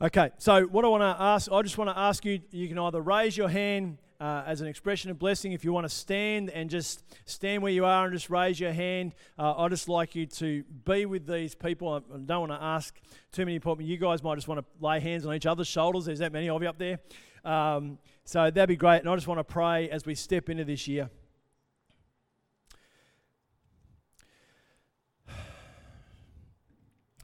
[0.03, 2.79] Okay, so what I want to ask, I just want to ask you, you can
[2.79, 5.53] either raise your hand uh, as an expression of blessing.
[5.53, 8.73] If you want to stand and just stand where you are and just raise your
[8.73, 11.89] hand, uh, I'd just like you to be with these people.
[11.89, 13.01] I don't want to ask
[13.33, 13.81] too many people.
[13.81, 16.05] You guys might just want to lay hands on each other's shoulders.
[16.05, 16.99] There's that many of you up there.
[17.45, 18.99] Um, so that'd be great.
[18.99, 21.09] And I just want to pray as we step into this year.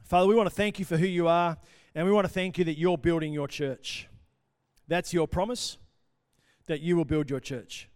[0.03, 1.57] Father, we want to thank you for who you are,
[1.93, 4.07] and we want to thank you that you're building your church.
[4.87, 5.77] That's your promise
[6.67, 7.89] that you will build your church.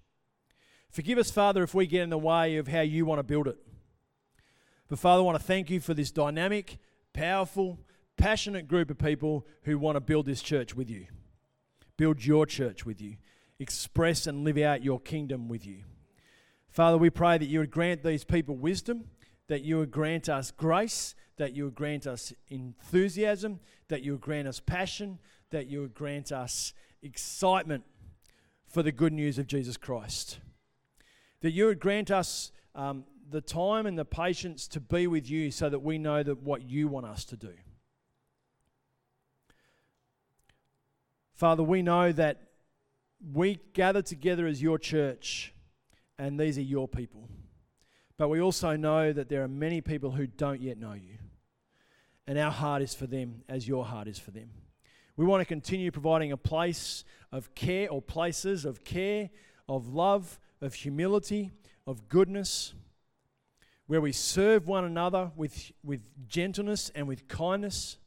[0.90, 3.48] Forgive us, Father, if we get in the way of how you want to build
[3.48, 3.58] it.
[4.90, 6.78] But, Father, I want to thank you for this dynamic,
[7.14, 7.80] powerful,
[8.18, 11.08] passionate group of people who want to build this church with you,
[11.96, 13.16] build your church with you,
[13.58, 15.84] express and live out your kingdom with you.
[16.70, 19.06] Father, we pray that you would grant these people wisdom,
[19.48, 24.22] that you would grant us grace, that you would grant us enthusiasm, that you would
[24.22, 25.20] grant us passion,
[25.52, 27.84] that you would grant us excitement
[28.72, 30.40] for the good news of Jesus Christ.
[31.42, 35.52] That you would grant us um, the time and the patience to be with you
[35.52, 37.54] so that we know that what you want us to do.
[41.34, 42.42] Father, we know that
[43.34, 45.54] we gather together as your church,
[46.18, 47.28] and these are your people.
[48.18, 51.18] But we also know that there are many people who don't yet know you.
[52.28, 54.52] And our heart is for them as your heart is for them.
[55.17, 59.30] We want to continue providing a place of care or places of care,
[59.67, 61.52] of love, of humility,
[61.86, 62.74] of goodness,
[63.88, 67.97] where we serve one another with, with gentleness and with kindness,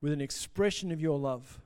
[0.00, 1.60] with an expression of your love.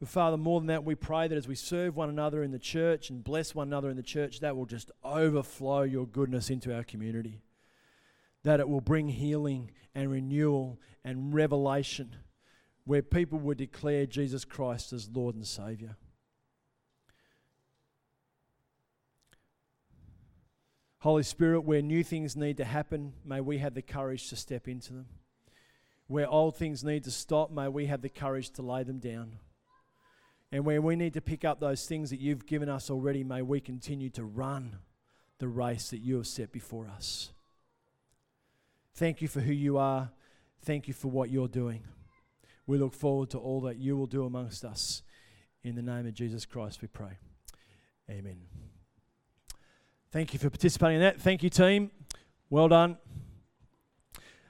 [0.00, 2.58] But Father, more than that, we pray that as we serve one another in the
[2.58, 6.74] church and bless one another in the church, that will just overflow your goodness into
[6.74, 7.42] our community.
[8.44, 12.14] That it will bring healing and renewal and revelation
[12.88, 15.96] where people would declare Jesus Christ as Lord and Savior.
[21.00, 24.66] Holy Spirit, where new things need to happen, may we have the courage to step
[24.68, 25.06] into them.
[26.06, 29.32] Where old things need to stop, may we have the courage to lay them down.
[30.50, 33.42] And where we need to pick up those things that you've given us already, may
[33.42, 34.78] we continue to run
[35.40, 37.32] the race that you have set before us.
[38.94, 40.08] Thank you for who you are.
[40.62, 41.82] Thank you for what you're doing.
[42.68, 45.00] We look forward to all that you will do amongst us.
[45.64, 47.16] In the name of Jesus Christ, we pray.
[48.10, 48.36] Amen.
[50.12, 51.18] Thank you for participating in that.
[51.18, 51.90] Thank you, team.
[52.50, 52.98] Well done.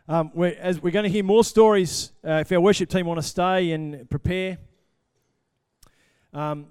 [0.08, 3.18] Um, we're, as we're going to hear more stories, uh, if our worship team want
[3.18, 4.58] to stay and prepare,
[6.32, 6.66] um,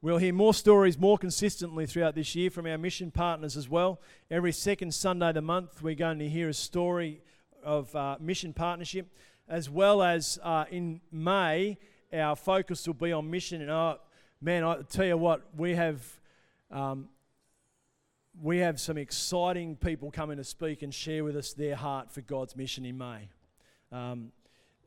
[0.00, 4.00] we'll hear more stories more consistently throughout this year from our mission partners as well.
[4.32, 7.22] Every second Sunday of the month, we're going to hear a story
[7.62, 9.06] of uh, mission partnership,
[9.48, 11.78] as well as uh, in May,
[12.12, 13.62] our focus will be on mission.
[13.62, 13.98] And oh,
[14.40, 16.02] man, I tell you what, we have.
[16.70, 17.08] Um,
[18.40, 22.22] we have some exciting people coming to speak and share with us their heart for
[22.22, 23.28] God's mission in May.
[23.90, 24.32] Um,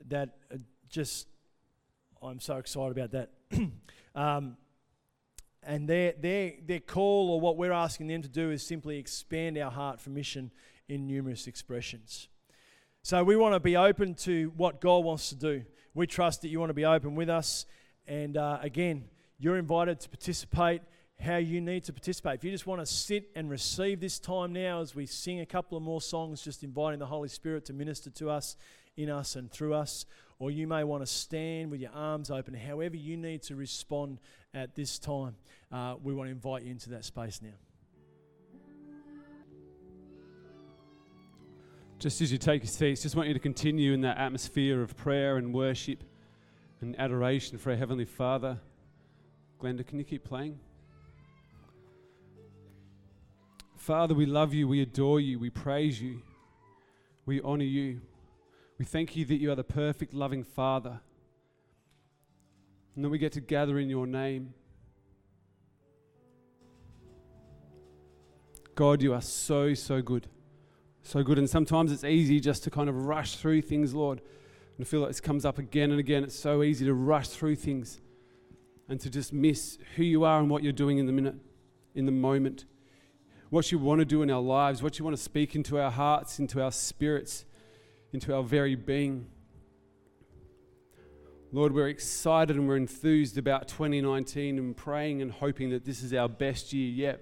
[0.07, 0.57] that uh,
[0.89, 1.27] just,
[2.21, 3.29] I'm so excited about that.
[4.15, 4.57] um,
[5.61, 9.57] and their, their, their call, or what we're asking them to do, is simply expand
[9.57, 10.51] our heart for mission
[10.87, 12.27] in numerous expressions.
[13.05, 15.63] So we want to be open to what God wants to do.
[15.93, 17.67] We trust that you want to be open with us.
[18.07, 19.03] And uh, again,
[19.37, 20.81] you're invited to participate
[21.19, 22.39] how you need to participate.
[22.39, 25.45] If you just want to sit and receive this time now as we sing a
[25.45, 28.57] couple of more songs, just inviting the Holy Spirit to minister to us,
[28.97, 30.07] in us, and through us,
[30.39, 34.19] or you may want to stand with your arms open, however you need to respond
[34.51, 35.35] at this time,
[35.71, 37.53] uh, we want to invite you into that space now.
[41.97, 44.95] Just as you take your seats, just want you to continue in that atmosphere of
[44.97, 46.03] prayer and worship
[46.81, 48.59] and adoration for our Heavenly Father.
[49.59, 50.59] Glenda, can you keep playing?
[53.77, 56.21] Father, we love you, we adore you, we praise you,
[57.25, 58.01] we honor you.
[58.77, 60.99] We thank you that you are the perfect, loving Father.
[62.95, 64.53] And that we get to gather in your name.
[68.75, 70.27] God, you are so, so good.
[71.05, 71.37] So good.
[71.37, 74.19] And sometimes it's easy just to kind of rush through things, Lord.
[74.77, 76.23] And I feel like this comes up again and again.
[76.23, 78.01] It's so easy to rush through things
[78.89, 81.35] and to just miss who you are and what you're doing in the minute,
[81.93, 82.65] in the moment.
[83.49, 85.91] What you want to do in our lives, what you want to speak into our
[85.91, 87.45] hearts, into our spirits
[88.15, 89.27] into our very being.
[91.51, 96.13] Lord, we're excited and we're enthused about 2019 and praying and hoping that this is
[96.13, 97.21] our best year yet.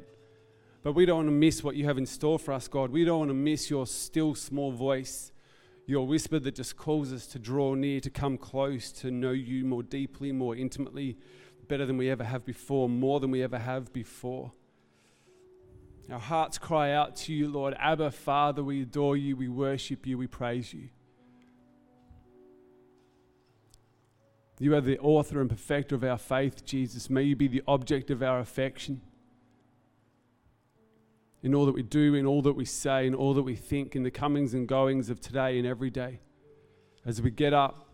[0.83, 2.91] But we don't want to miss what you have in store for us, God.
[2.91, 5.31] We don't want to miss your still small voice,
[5.87, 9.63] your whisper that just calls us to draw near, to come close, to know you
[9.63, 11.17] more deeply, more intimately,
[11.69, 14.51] better than we ever have before, more than we ever have before.
[16.11, 17.75] Our hearts cry out to you, Lord.
[17.79, 20.89] Abba, Father, we adore you, we worship you, we praise you.
[24.59, 27.09] You are the author and perfecter of our faith, Jesus.
[27.09, 29.01] May you be the object of our affection.
[31.43, 33.95] In all that we do, in all that we say, in all that we think,
[33.95, 36.21] in the comings and goings of today and every day.
[37.05, 37.89] As we get up,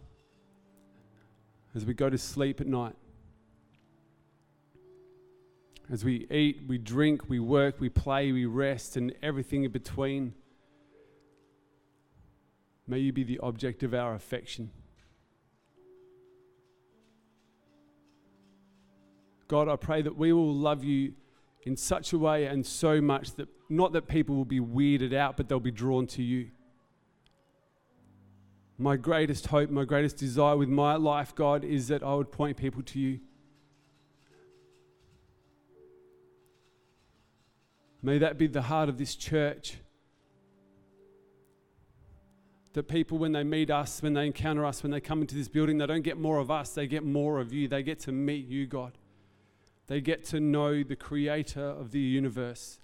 [1.75, 2.95] as we go to sleep at night.
[5.91, 10.35] As we eat, we drink, we work, we play, we rest, and everything in between.
[12.87, 14.69] May you be the object of our affection.
[19.47, 21.13] God, I pray that we will love you
[21.69, 25.37] in such a way and so much that not that people will be weirded out,
[25.37, 26.49] but they'll be drawn to you.
[28.79, 32.57] My greatest hope, my greatest desire with my life, God, is that I would point
[32.57, 33.19] people to you.
[38.01, 39.77] May that be the heart of this church.
[42.73, 45.49] That people, when they meet us, when they encounter us, when they come into this
[45.49, 47.67] building, they don't get more of us, they get more of you.
[47.67, 48.93] They get to meet you, God.
[49.89, 52.79] They get to know the creator of the universe.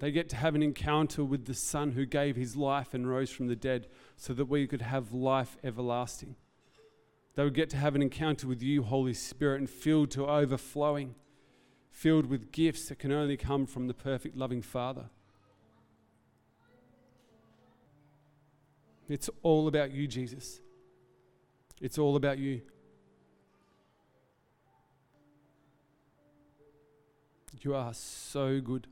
[0.00, 3.30] They get to have an encounter with the Son who gave his life and rose
[3.30, 3.86] from the dead
[4.16, 6.36] so that we could have life everlasting.
[7.34, 11.14] They would get to have an encounter with you, Holy Spirit, and filled to overflowing,
[11.90, 15.10] filled with gifts that can only come from the perfect, loving Father.
[19.10, 20.62] It's all about you, Jesus.
[21.82, 22.62] It's all about you.
[27.62, 28.86] You are so good.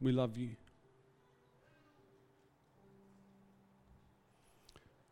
[0.00, 0.50] We love you.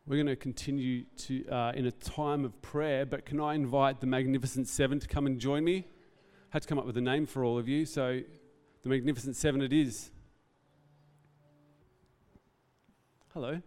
[0.07, 3.99] We're going to continue to uh, in a time of prayer, but can I invite
[3.99, 5.85] the Magnificent Seven to come and join me?
[5.85, 8.21] I had to come up with a name for all of you, so
[8.83, 10.11] the Magnificent Seven it is.
[13.33, 13.61] Hello.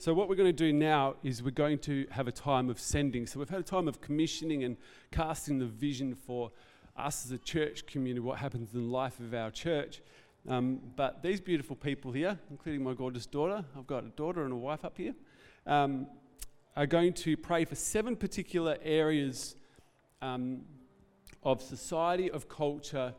[0.00, 2.80] So, what we're going to do now is we're going to have a time of
[2.80, 3.26] sending.
[3.26, 4.78] So, we've had a time of commissioning and
[5.10, 6.52] casting the vision for
[6.96, 10.00] us as a church community, what happens in the life of our church.
[10.48, 14.54] Um, but these beautiful people here, including my gorgeous daughter, I've got a daughter and
[14.54, 15.12] a wife up here,
[15.66, 16.06] um,
[16.76, 19.54] are going to pray for seven particular areas
[20.22, 20.62] um,
[21.42, 23.12] of society, of culture,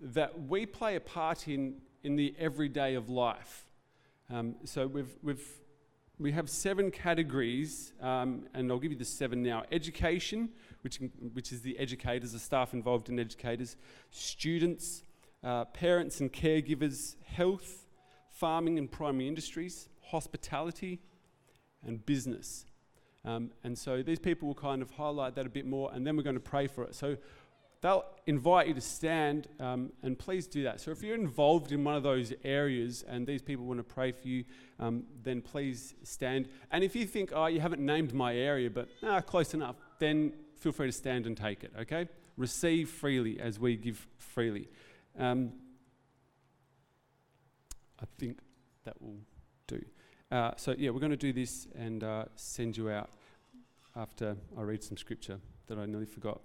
[0.00, 3.64] that we play a part in in the everyday of life.
[4.30, 5.48] Um, so we've, we've,
[6.18, 10.48] we have seven categories, um, and I'll give you the seven now education,
[10.80, 11.00] which,
[11.34, 13.76] which is the educators, the staff involved in educators,
[14.10, 15.02] students,
[15.44, 17.86] uh, parents and caregivers, health,
[18.30, 21.00] farming and primary industries, hospitality,
[21.86, 22.64] and business.
[23.24, 26.16] Um, and so these people will kind of highlight that a bit more, and then
[26.16, 26.94] we're going to pray for it.
[26.94, 27.16] So
[27.86, 30.80] they'll invite you to stand, um, and please do that.
[30.80, 34.10] So if you're involved in one of those areas and these people want to pray
[34.10, 34.42] for you,
[34.80, 36.48] um, then please stand.
[36.72, 40.32] And if you think, oh, you haven't named my area, but ah, close enough, then
[40.56, 42.08] feel free to stand and take it, okay?
[42.36, 44.68] Receive freely as we give freely.
[45.16, 45.52] Um,
[48.02, 48.40] I think
[48.84, 49.20] that will
[49.68, 49.80] do.
[50.32, 53.10] Uh, so, yeah, we're going to do this and uh, send you out
[53.94, 56.40] after I read some scripture that I nearly forgot.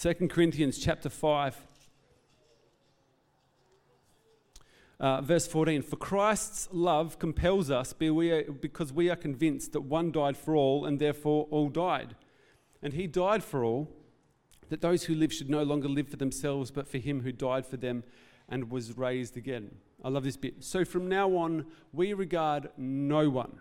[0.00, 1.56] 2 Corinthians chapter 5.
[4.98, 10.36] Uh, verse 14 For Christ's love compels us because we are convinced that one died
[10.36, 12.16] for all and therefore all died.
[12.82, 13.88] And he died for all,
[14.68, 17.64] that those who live should no longer live for themselves but for him who died
[17.64, 18.02] for them
[18.48, 19.76] and was raised again.
[20.02, 20.64] I love this bit.
[20.64, 23.60] So from now on, we regard no one,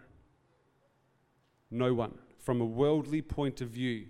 [1.69, 4.07] no one, from a worldly point of view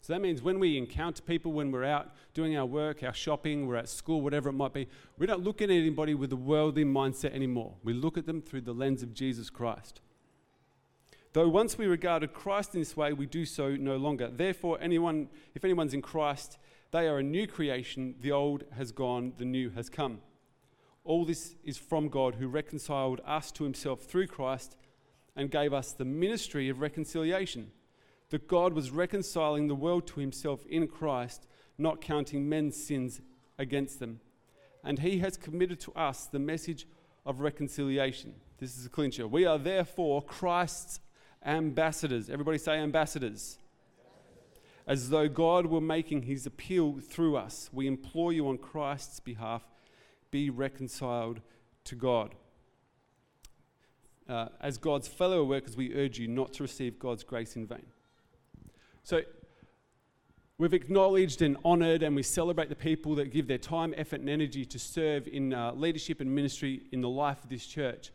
[0.00, 3.66] so that means when we encounter people, when we're out doing our work, our shopping,
[3.66, 4.88] we're at school, whatever it might be,
[5.18, 7.74] we don't look at anybody with a worldly mindset anymore.
[7.84, 10.00] We look at them through the lens of Jesus Christ.
[11.32, 14.28] Though once we regarded Christ in this way, we do so no longer.
[14.28, 16.58] Therefore, anyone, if anyone's in Christ,
[16.92, 18.14] they are a new creation.
[18.20, 20.20] The old has gone, the new has come.
[21.04, 24.76] All this is from God who reconciled us to himself through Christ
[25.36, 27.70] and gave us the ministry of reconciliation
[28.30, 33.20] that God was reconciling the world to himself in Christ, not counting men's sins
[33.58, 34.20] against them.
[34.82, 36.86] And he has committed to us the message
[37.26, 38.34] of reconciliation.
[38.58, 39.28] This is a clincher.
[39.28, 41.00] We are therefore Christ's
[41.44, 42.30] ambassadors.
[42.30, 43.58] Everybody say ambassadors.
[44.86, 49.62] As though God were making his appeal through us, we implore you on Christ's behalf
[50.30, 51.40] be reconciled
[51.84, 52.34] to God.
[54.28, 57.86] Uh, as God's fellow workers, we urge you not to receive God's grace in vain.
[59.02, 59.22] So
[60.58, 64.28] we've acknowledged and honoured, and we celebrate the people that give their time, effort, and
[64.28, 68.12] energy to serve in uh, leadership and ministry in the life of this church.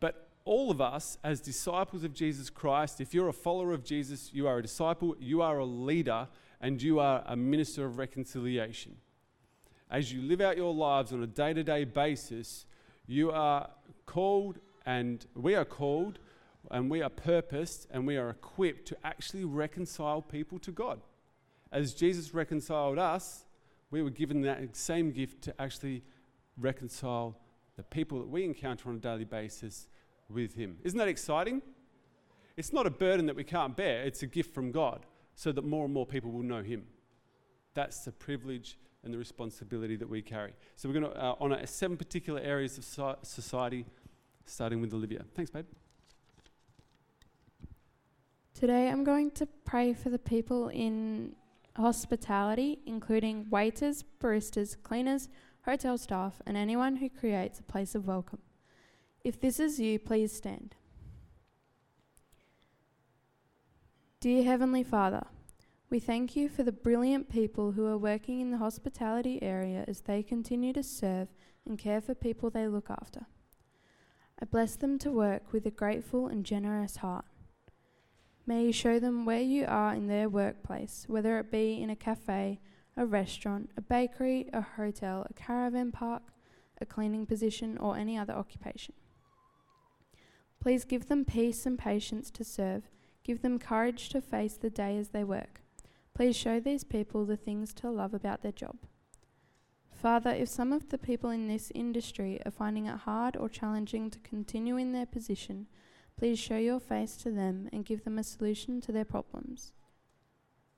[0.00, 4.32] But all of us, as disciples of Jesus Christ, if you're a follower of Jesus,
[4.32, 6.28] you are a disciple, you are a leader,
[6.60, 8.96] and you are a minister of reconciliation.
[9.90, 12.64] As you live out your lives on a day to day basis,
[13.06, 13.70] you are
[14.04, 16.18] called, and we are called
[16.70, 21.00] and we are purposed and we are equipped to actually reconcile people to God.
[21.72, 23.44] As Jesus reconciled us,
[23.90, 26.02] we were given that same gift to actually
[26.56, 27.38] reconcile
[27.76, 29.88] the people that we encounter on a daily basis
[30.28, 30.78] with Him.
[30.82, 31.62] Isn't that exciting?
[32.56, 35.04] It's not a burden that we can't bear, it's a gift from God
[35.34, 36.84] so that more and more people will know Him.
[37.74, 40.52] That's the privilege and the responsibility that we carry.
[40.74, 43.84] So we're going to uh, honour seven particular areas of society,
[44.46, 45.24] starting with Olivia.
[45.34, 45.66] Thanks, babe.
[48.58, 51.36] Today I'm going to pray for the people in
[51.76, 55.28] hospitality, including waiters, baristas, cleaners,
[55.66, 58.38] hotel staff, and anyone who creates a place of welcome.
[59.22, 60.74] If this is you, please stand.
[64.20, 65.26] Dear Heavenly Father,
[65.90, 70.00] we thank you for the brilliant people who are working in the hospitality area as
[70.00, 71.28] they continue to serve
[71.66, 73.26] and care for people they look after.
[74.40, 77.26] I bless them to work with a grateful and generous heart.
[78.46, 81.96] May you show them where you are in their workplace, whether it be in a
[81.96, 82.60] cafe,
[82.96, 86.22] a restaurant, a bakery, a hotel, a caravan park,
[86.80, 88.94] a cleaning position, or any other occupation.
[90.60, 92.84] Please give them peace and patience to serve.
[93.24, 95.60] Give them courage to face the day as they work.
[96.14, 98.76] Please show these people the things to love about their job.
[99.90, 104.10] Father, if some of the people in this industry are finding it hard or challenging
[104.10, 105.66] to continue in their position,
[106.18, 109.72] Please show your face to them and give them a solution to their problems.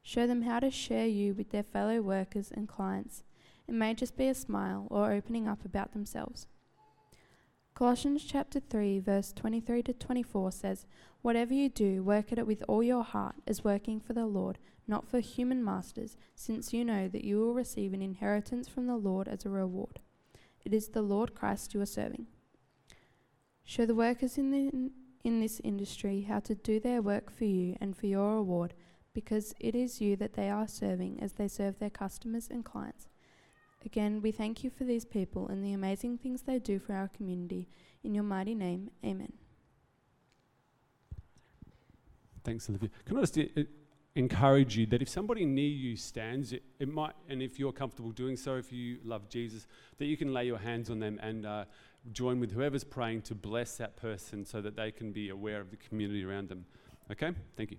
[0.02, 3.22] Show them how to share you with their fellow workers and clients.
[3.68, 6.48] It may just be a smile or opening up about themselves.
[7.74, 10.86] Colossians chapter 3 verse 23 to 24 says,
[11.22, 14.58] "Whatever you do, work at it with all your heart, as working for the Lord,
[14.88, 18.96] not for human masters, since you know that you will receive an inheritance from the
[18.96, 20.00] Lord as a reward.
[20.64, 22.26] It is the Lord Christ you are serving."
[23.62, 24.90] Show the workers in the
[25.24, 28.74] in this industry how to do their work for you and for your reward,
[29.14, 33.08] because it is you that they are serving as they serve their customers and clients.
[33.84, 37.08] Again, we thank you for these people and the amazing things they do for our
[37.08, 37.68] community.
[38.02, 39.32] In your mighty name, amen.
[42.44, 42.90] Thanks, Olivia.
[43.04, 43.62] Can I just uh,
[44.14, 48.10] encourage you that if somebody near you stands, it, it, might, and if you're comfortable
[48.10, 49.66] doing so, if you love Jesus,
[49.98, 51.64] that you can lay your hands on them and uh,
[52.12, 55.70] join with whoever's praying to bless that person so that they can be aware of
[55.70, 56.64] the community around them.
[57.10, 57.32] Okay?
[57.56, 57.78] Thank you.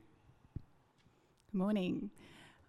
[1.51, 2.09] Good morning.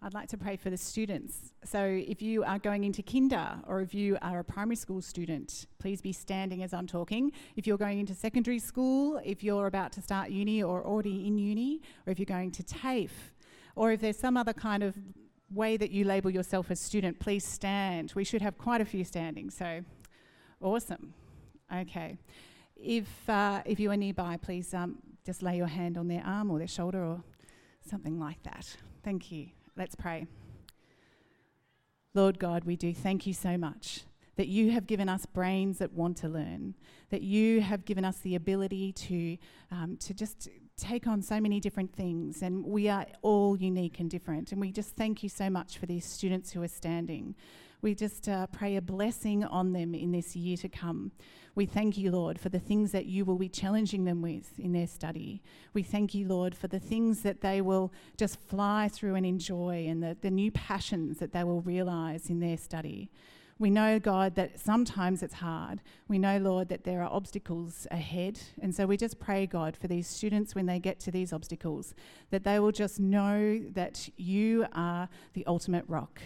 [0.03, 1.53] I'd like to pray for the students.
[1.63, 5.67] So, if you are going into kinder or if you are a primary school student,
[5.77, 7.31] please be standing as I'm talking.
[7.55, 11.37] If you're going into secondary school, if you're about to start uni or already in
[11.37, 13.31] uni, or if you're going to TAFE,
[13.75, 14.97] or if there's some other kind of
[15.53, 18.11] way that you label yourself as student, please stand.
[18.15, 19.83] We should have quite a few standing, so
[20.61, 21.13] awesome.
[21.73, 22.17] Okay.
[22.75, 26.49] If, uh, if you are nearby, please um, just lay your hand on their arm
[26.51, 27.23] or their shoulder or
[27.87, 28.75] something like that.
[29.03, 29.47] Thank you.
[29.77, 30.27] Let's pray.
[32.13, 34.01] Lord God, we do thank you so much
[34.35, 36.75] that you have given us brains that want to learn,
[37.09, 39.37] that you have given us the ability to,
[39.71, 44.09] um, to just take on so many different things, and we are all unique and
[44.09, 44.51] different.
[44.51, 47.35] And we just thank you so much for these students who are standing.
[47.81, 51.11] We just uh, pray a blessing on them in this year to come.
[51.55, 54.71] We thank you, Lord, for the things that you will be challenging them with in
[54.71, 55.41] their study.
[55.73, 59.87] We thank you, Lord, for the things that they will just fly through and enjoy
[59.87, 63.09] and the, the new passions that they will realize in their study.
[63.57, 65.81] We know, God, that sometimes it's hard.
[66.07, 68.39] We know, Lord, that there are obstacles ahead.
[68.61, 71.93] And so we just pray, God, for these students when they get to these obstacles,
[72.29, 76.21] that they will just know that you are the ultimate rock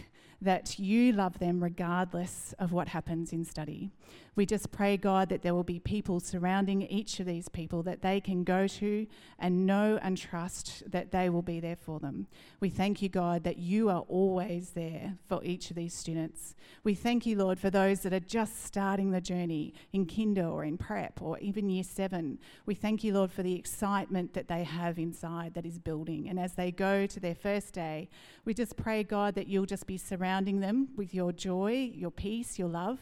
[0.45, 3.91] that you love them regardless of what happens in study.
[4.35, 8.01] We just pray, God, that there will be people surrounding each of these people that
[8.01, 9.07] they can go to
[9.39, 12.27] and know and trust that they will be there for them.
[12.59, 16.53] We thank you, God, that you are always there for each of these students.
[16.83, 20.65] We thank you, Lord, for those that are just starting the journey in kinder or
[20.65, 22.37] in prep or even year seven.
[22.65, 26.27] We thank you, Lord, for the excitement that they have inside that is building.
[26.27, 28.09] And as they go to their first day,
[28.43, 32.59] we just pray, God, that you'll just be surrounding them with your joy, your peace,
[32.59, 32.99] your love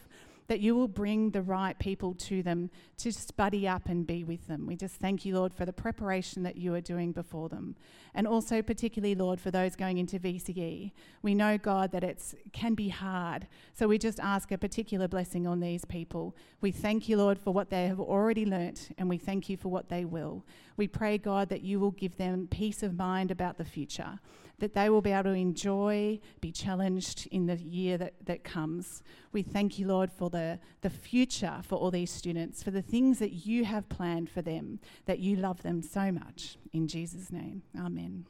[0.47, 4.47] that you will bring the right people to them to buddy up and be with
[4.47, 4.65] them.
[4.65, 7.75] We just thank you, Lord, for the preparation that you are doing before them.
[8.13, 10.91] And also, particularly, Lord, for those going into VCE.
[11.21, 12.21] We know, God, that it
[12.51, 13.47] can be hard.
[13.73, 16.35] So we just ask a particular blessing on these people.
[16.61, 19.69] We thank you, Lord, for what they have already learnt, and we thank you for
[19.69, 20.45] what they will.
[20.77, 24.19] We pray, God, that you will give them peace of mind about the future
[24.59, 29.03] that they will be able to enjoy, be challenged in the year that, that comes.
[29.33, 33.19] We thank you, Lord, for the, the future for all these students, for the things
[33.19, 36.57] that you have planned for them, that you love them so much.
[36.71, 38.25] In Jesus' name, amen.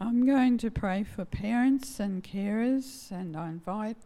[0.00, 3.98] I'm going to pray for parents and carers, and I invite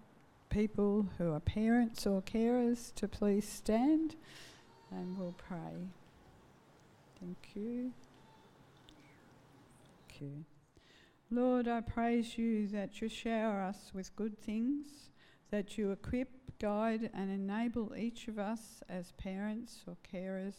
[0.49, 4.17] people who are parents or carers to please stand
[4.91, 5.89] and we'll pray.
[7.21, 7.93] Thank you.
[10.09, 10.45] Thank you.
[11.31, 15.11] Lord, I praise you that you shower us with good things,
[15.51, 16.29] that you equip,
[16.59, 20.55] guide, and enable each of us as parents or carers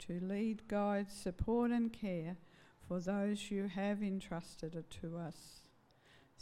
[0.00, 2.36] to lead, guide, support, and care
[2.86, 5.61] for those you have entrusted to us.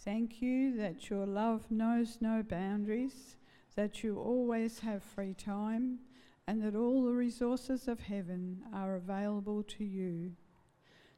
[0.05, 3.37] Thank you that your love knows no boundaries,
[3.77, 5.99] that you always have free time,
[6.47, 10.33] and that all the resources of heaven are available to you.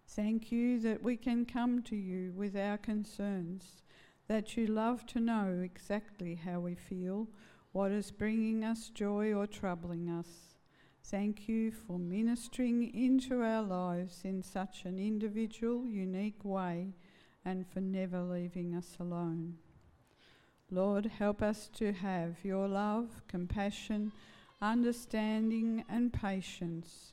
[0.08, 3.82] Thank you that we can come to you with our concerns,
[4.26, 7.28] that you love to know exactly how we feel,
[7.70, 10.56] what is bringing us joy or troubling us.
[11.04, 16.94] Thank you for ministering into our lives in such an individual, unique way
[17.44, 19.54] and for never leaving us alone.
[20.70, 24.12] Lord, help us to have your love, compassion,
[24.60, 27.12] understanding, and patience,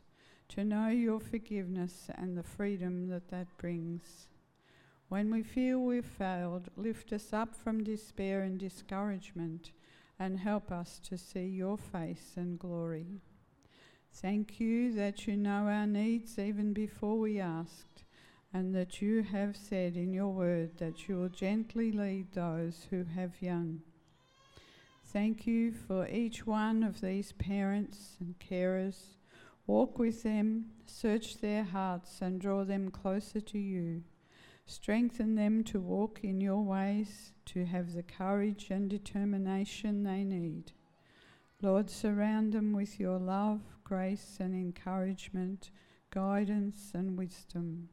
[0.49, 4.27] to know your forgiveness and the freedom that that brings.
[5.09, 9.71] When we feel we've failed, lift us up from despair and discouragement
[10.19, 13.21] and help us to see your face and glory.
[14.13, 17.88] Thank you that you know our needs even before we asked
[18.53, 23.03] and that you have said in your word that you will gently lead those who
[23.03, 23.81] have young.
[25.05, 29.15] Thank you for each one of these parents and carers.
[29.65, 34.03] Walk with them, search their hearts, and draw them closer to you.
[34.65, 40.73] Strengthen them to walk in your ways, to have the courage and determination they need.
[41.61, 45.71] Lord, surround them with your love, grace, and encouragement,
[46.11, 47.89] guidance, and wisdom.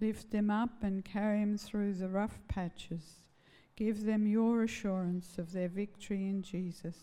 [0.00, 3.22] Lift them up and carry them through the rough patches.
[3.76, 6.96] Give them your assurance of their victory in Jesus.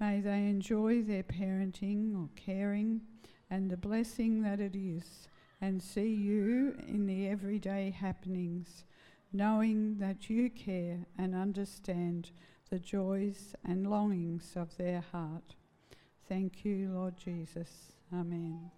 [0.00, 3.02] May they enjoy their parenting or caring
[3.50, 5.28] and the blessing that it is,
[5.60, 8.84] and see you in the everyday happenings,
[9.32, 12.30] knowing that you care and understand
[12.70, 15.54] the joys and longings of their heart.
[16.28, 17.92] Thank you, Lord Jesus.
[18.12, 18.70] Amen.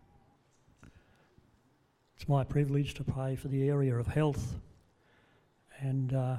[2.16, 4.54] It's my privilege to pray for the area of health,
[5.80, 6.36] and uh,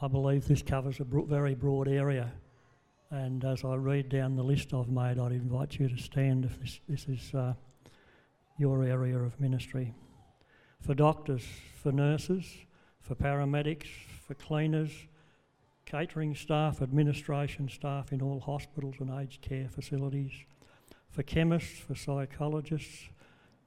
[0.00, 2.32] I believe this covers a bro- very broad area.
[3.10, 6.58] And as I read down the list I've made, I'd invite you to stand if
[6.58, 7.52] this, this is uh,
[8.56, 9.92] your area of ministry.
[10.80, 11.44] For doctors,
[11.82, 12.46] for nurses,
[12.98, 13.88] for paramedics,
[14.26, 14.90] for cleaners,
[15.84, 20.32] catering staff, administration staff in all hospitals and aged care facilities,
[21.10, 23.10] for chemists, for psychologists,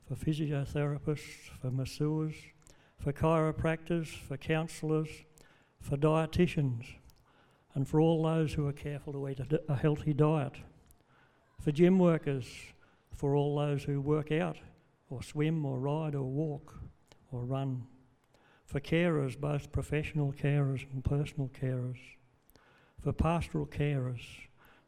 [0.08, 2.36] for physiotherapists, for masseurs,
[3.00, 5.10] for chiropractors, for counsellors,
[5.80, 6.86] for dietitians,
[7.74, 10.54] and for all those who are careful to eat a, a healthy diet,
[11.60, 12.48] for gym workers,
[13.16, 14.58] for all those who work out,
[15.10, 16.76] or swim, or ride, or walk,
[17.32, 17.84] or run,
[18.66, 22.00] for carers, both professional carers and personal carers,
[23.02, 24.22] for pastoral carers,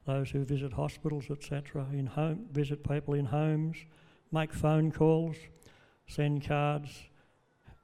[0.05, 3.78] those who visit hospitals, etc., in home, visit people in homes,
[4.32, 5.36] make phone calls,
[6.07, 7.03] send cards,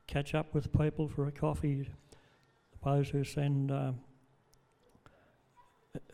[0.07, 1.89] catch up with people for a coffee,
[2.83, 3.93] those who send, uh,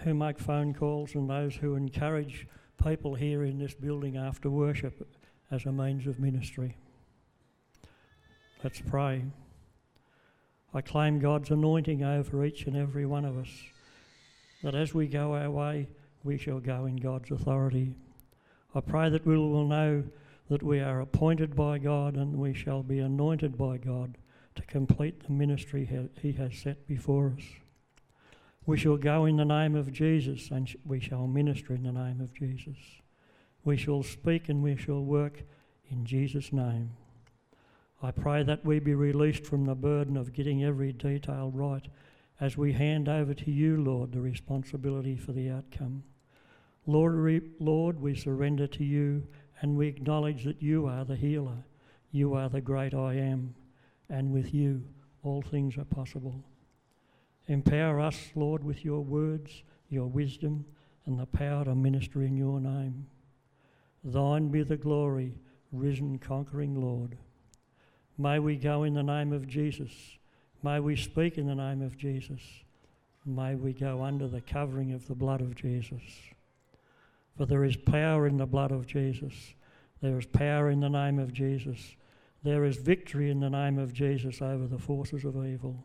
[0.01, 2.47] who make phone calls, and those who encourage
[2.83, 5.07] people here in this building after worship
[5.51, 6.77] as a means of ministry.
[8.63, 9.23] Let's pray.
[10.73, 13.49] I claim God's anointing over each and every one of us,
[14.61, 15.87] that as we go our way,
[16.23, 17.95] we shall go in God's authority.
[18.73, 20.03] I pray that we will know
[20.49, 24.17] that we are appointed by God and we shall be anointed by God
[24.55, 27.43] to complete the ministry He has set before us.
[28.65, 32.21] We shall go in the name of Jesus and we shall minister in the name
[32.21, 32.77] of Jesus.
[33.63, 35.43] We shall speak and we shall work
[35.89, 36.91] in Jesus' name.
[38.01, 41.87] I pray that we be released from the burden of getting every detail right
[42.39, 46.03] as we hand over to you, Lord, the responsibility for the outcome.
[46.89, 49.27] Lord, Lord, we surrender to you
[49.61, 51.63] and we acknowledge that you are the healer.
[52.11, 53.53] You are the great I am,
[54.09, 54.83] and with you
[55.21, 56.43] all things are possible.
[57.45, 60.65] Empower us, Lord, with your words, your wisdom,
[61.05, 63.05] and the power to minister in your name.
[64.03, 65.35] Thine be the glory,
[65.71, 67.19] risen, conquering Lord.
[68.17, 69.91] May we go in the name of Jesus.
[70.63, 72.41] May we speak in the name of Jesus.
[73.27, 76.01] May we go under the covering of the blood of Jesus.
[77.39, 79.33] For there is power in the blood of Jesus.
[80.01, 81.95] There is power in the name of Jesus.
[82.43, 85.81] There is victory in the name of Jesus over the forces of evil.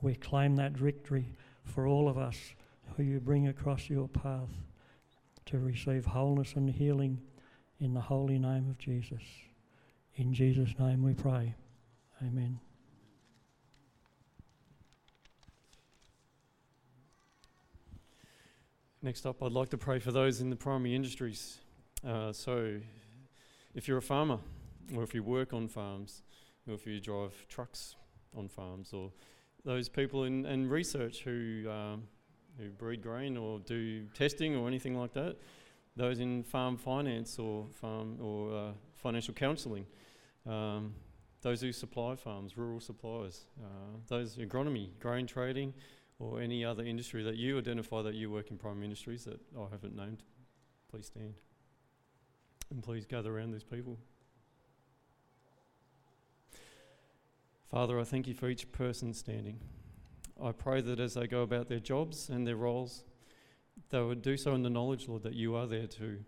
[0.00, 2.38] We claim that victory for all of us
[2.96, 4.48] who you bring across your path
[5.44, 7.20] to receive wholeness and healing
[7.78, 9.20] in the holy name of Jesus.
[10.14, 11.54] In Jesus' name we pray.
[12.22, 12.58] Amen.
[19.02, 21.56] Next up, I'd like to pray for those in the primary industries.
[22.06, 22.78] Uh, so,
[23.74, 24.38] if you're a farmer,
[24.94, 26.20] or if you work on farms,
[26.68, 27.96] or if you drive trucks
[28.36, 29.10] on farms, or
[29.64, 32.02] those people in, in research who, um,
[32.58, 35.38] who breed grain or do testing or anything like that,
[35.96, 39.86] those in farm finance or farm or uh, financial counselling,
[40.46, 40.92] um,
[41.40, 45.72] those who supply farms, rural suppliers, uh, those agronomy, grain trading,
[46.20, 49.64] or any other industry that you identify that you work in prime industries that I
[49.70, 50.22] haven't named,
[50.90, 51.34] please stand.
[52.70, 53.98] And please gather around these people.
[57.70, 59.60] Father, I thank you for each person standing.
[60.42, 63.04] I pray that as they go about their jobs and their roles,
[63.88, 66.18] they would do so in the knowledge, Lord, that you are there too.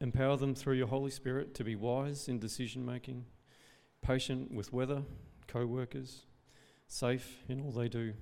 [0.00, 3.24] Empower them through your Holy Spirit to be wise in decision making,
[4.02, 5.02] patient with weather,
[5.46, 6.25] co workers,
[6.86, 8.12] safe in all they do.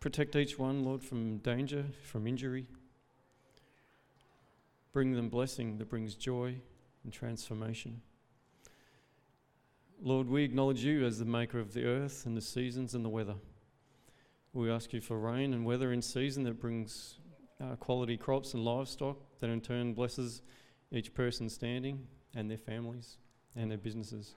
[0.00, 2.66] Protect each one, Lord, from danger, from injury.
[4.92, 6.56] Bring them blessing that brings joy
[7.04, 8.00] and transformation.
[10.02, 13.08] Lord, we acknowledge you as the maker of the earth and the seasons and the
[13.08, 13.34] weather.
[14.52, 17.18] We ask you for rain and weather in season that brings
[17.60, 20.42] uh, quality crops and livestock that in turn blesses
[20.92, 23.18] each person standing and their families
[23.54, 24.34] and their businesses.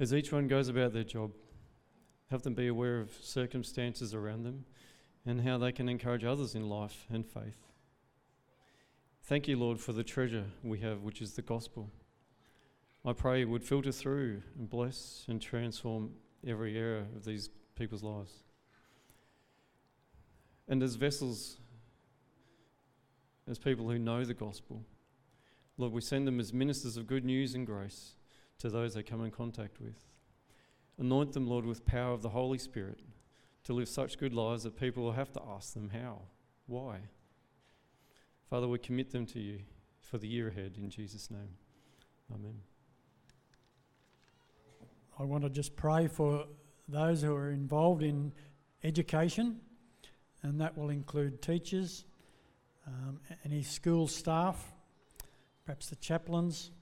[0.00, 1.32] As each one goes about their job,
[2.30, 4.64] help them be aware of circumstances around them
[5.26, 7.58] and how they can encourage others in life and faith.
[9.24, 11.90] Thank you, Lord, for the treasure we have, which is the gospel.
[13.04, 16.12] I pray it would filter through and bless and transform
[16.46, 18.32] every area of these people's lives.
[20.66, 21.58] And as vessels,
[23.46, 24.82] as people who know the gospel,
[25.76, 28.14] Lord, we send them as ministers of good news and grace
[28.60, 29.96] to those they come in contact with.
[30.98, 33.00] Anoint them, Lord, with power of the Holy Spirit
[33.64, 36.22] to live such good lives that people will have to ask them how,
[36.66, 36.98] why.
[38.48, 39.60] Father, we commit them to you
[40.00, 41.56] for the year ahead in Jesus' name.
[42.34, 42.60] Amen.
[45.18, 46.46] I want to just pray for
[46.88, 48.32] those who are involved in
[48.82, 49.60] education,
[50.42, 52.04] and that will include teachers,
[52.86, 54.72] um, any school staff,
[55.64, 56.72] perhaps the chaplains,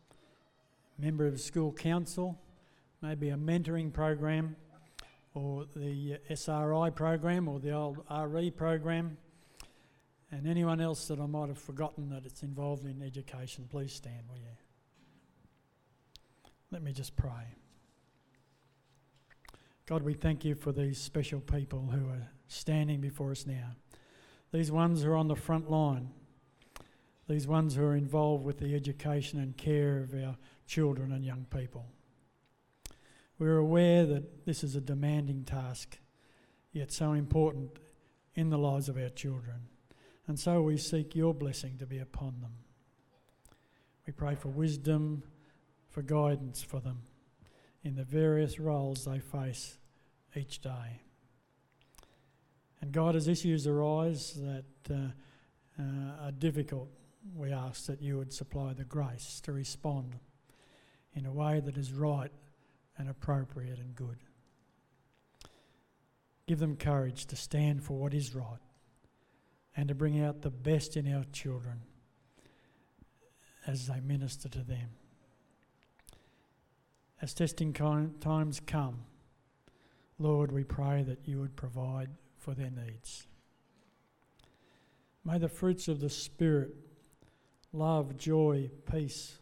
[0.99, 2.39] member of school council,
[3.01, 4.57] maybe a mentoring program,
[5.35, 9.17] or the SRI program, or the old RE program,
[10.31, 13.67] and anyone else that I might have forgotten that it's involved in education.
[13.71, 14.57] Please stand, will you?
[16.71, 17.55] Let me just pray.
[19.87, 23.77] God, we thank you for these special people who are standing before us now.
[24.53, 26.11] These ones who are on the front line,
[27.29, 31.47] these ones who are involved with the education and care of our children and young
[31.51, 31.87] people.
[33.39, 35.99] We're aware that this is a demanding task,
[36.73, 37.79] yet so important
[38.35, 39.69] in the lives of our children.
[40.27, 42.53] And so we seek your blessing to be upon them.
[44.07, 45.23] We pray for wisdom,
[45.89, 47.03] for guidance for them
[47.85, 49.79] in the various roles they face
[50.37, 51.03] each day.
[52.81, 55.09] And God, as issues arise that uh,
[55.81, 56.91] uh, are difficult,
[57.35, 60.17] we ask that you would supply the grace to respond
[61.15, 62.31] in a way that is right
[62.97, 64.19] and appropriate and good.
[66.47, 68.61] Give them courage to stand for what is right
[69.77, 71.83] and to bring out the best in our children
[73.67, 74.91] as they minister to them.
[77.21, 79.01] As testing times come,
[80.19, 83.27] Lord, we pray that you would provide for their needs.
[85.25, 86.75] May the fruits of the Spirit
[87.73, 89.39] love, joy, peace,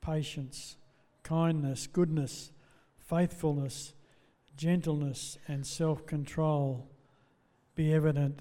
[0.00, 0.76] patience,
[1.22, 2.52] kindness, goodness,
[2.98, 3.92] faithfulness,
[4.56, 6.88] gentleness, and self control
[7.74, 8.40] be evident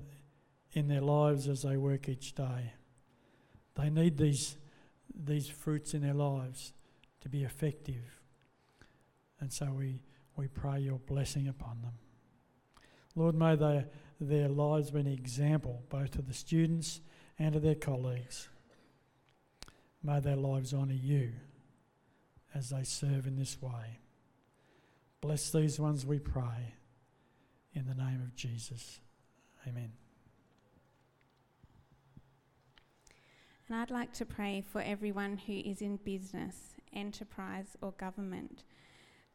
[0.74, 2.74] in their lives as they work each day.
[3.76, 4.58] They need these,
[5.14, 6.74] these fruits in their lives
[7.22, 8.20] to be effective.
[9.40, 10.02] And so we,
[10.36, 11.94] we pray your blessing upon them.
[13.16, 13.86] Lord, may they,
[14.20, 17.02] their lives be an example both to the students
[17.38, 18.50] and to their colleagues.
[20.08, 21.34] May their lives honour you
[22.56, 24.00] as they serve in this way.
[25.20, 26.76] Bless these ones, we pray,
[27.74, 29.02] in the name of Jesus.
[29.68, 29.92] Amen.
[33.68, 36.56] And I'd like to pray for everyone who is in business,
[36.94, 38.64] enterprise, or government.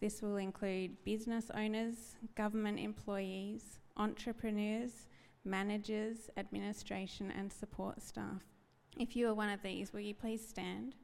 [0.01, 5.07] This will include business owners, government employees, entrepreneurs,
[5.45, 8.41] managers, administration, and support staff.
[8.99, 10.95] If you are one of these, will you please stand?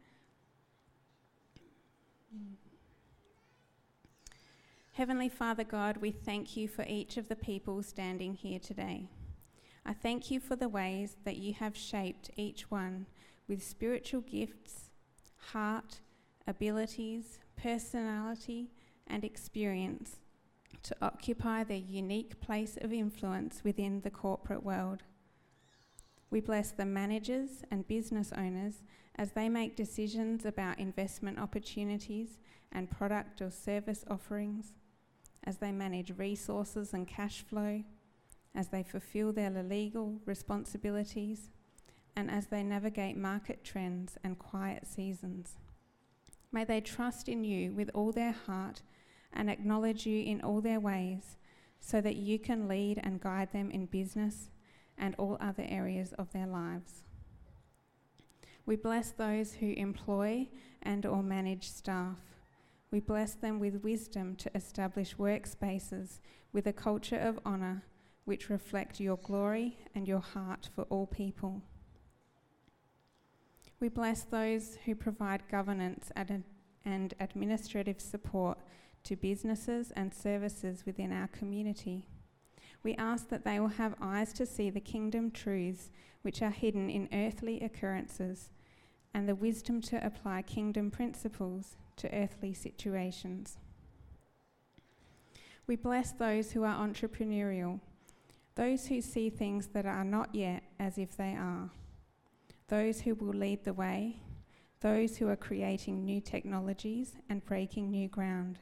[4.92, 9.08] Heavenly Father God, we thank you for each of the people standing here today.
[9.86, 13.06] I thank you for the ways that you have shaped each one
[13.46, 14.90] with spiritual gifts,
[15.52, 16.00] heart,
[16.46, 18.70] abilities, personality,
[19.06, 20.16] and experience
[20.82, 25.04] to occupy their unique place of influence within the corporate world.
[26.30, 28.82] We bless the managers and business owners
[29.16, 32.38] as they make decisions about investment opportunities
[32.70, 34.74] and product or service offerings,
[35.44, 37.82] as they manage resources and cash flow,
[38.54, 41.50] as they fulfill their legal responsibilities,
[42.14, 45.56] and as they navigate market trends and quiet seasons.
[46.52, 48.82] May they trust in you with all their heart
[49.32, 51.36] and acknowledge you in all their ways
[51.80, 54.50] so that you can lead and guide them in business
[54.98, 57.04] and all other areas of their lives.
[58.66, 60.48] We bless those who employ
[60.82, 62.18] and or manage staff.
[62.90, 66.20] We bless them with wisdom to establish workspaces
[66.52, 67.84] with a culture of honour
[68.24, 71.62] which reflect your glory and your heart for all people.
[73.80, 76.10] We bless those who provide governance
[76.84, 78.58] and administrative support
[79.04, 82.06] to businesses and services within our community.
[82.82, 85.90] We ask that they will have eyes to see the kingdom truths
[86.22, 88.50] which are hidden in earthly occurrences
[89.14, 93.58] and the wisdom to apply kingdom principles to earthly situations.
[95.66, 97.80] We bless those who are entrepreneurial,
[98.54, 101.70] those who see things that are not yet as if they are
[102.68, 104.16] those who will lead the way,
[104.80, 108.58] those who are creating new technologies and breaking new ground.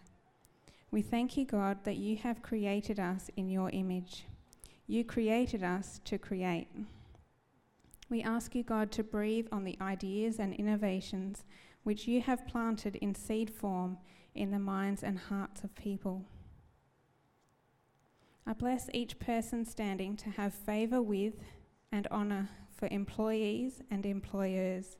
[0.97, 4.25] We thank you, God, that you have created us in your image.
[4.87, 6.69] You created us to create.
[8.09, 11.45] We ask you, God, to breathe on the ideas and innovations
[11.83, 13.99] which you have planted in seed form
[14.35, 16.25] in the minds and hearts of people.
[18.47, 21.35] I bless each person standing to have favour with
[21.93, 24.97] and honour for employees and employers,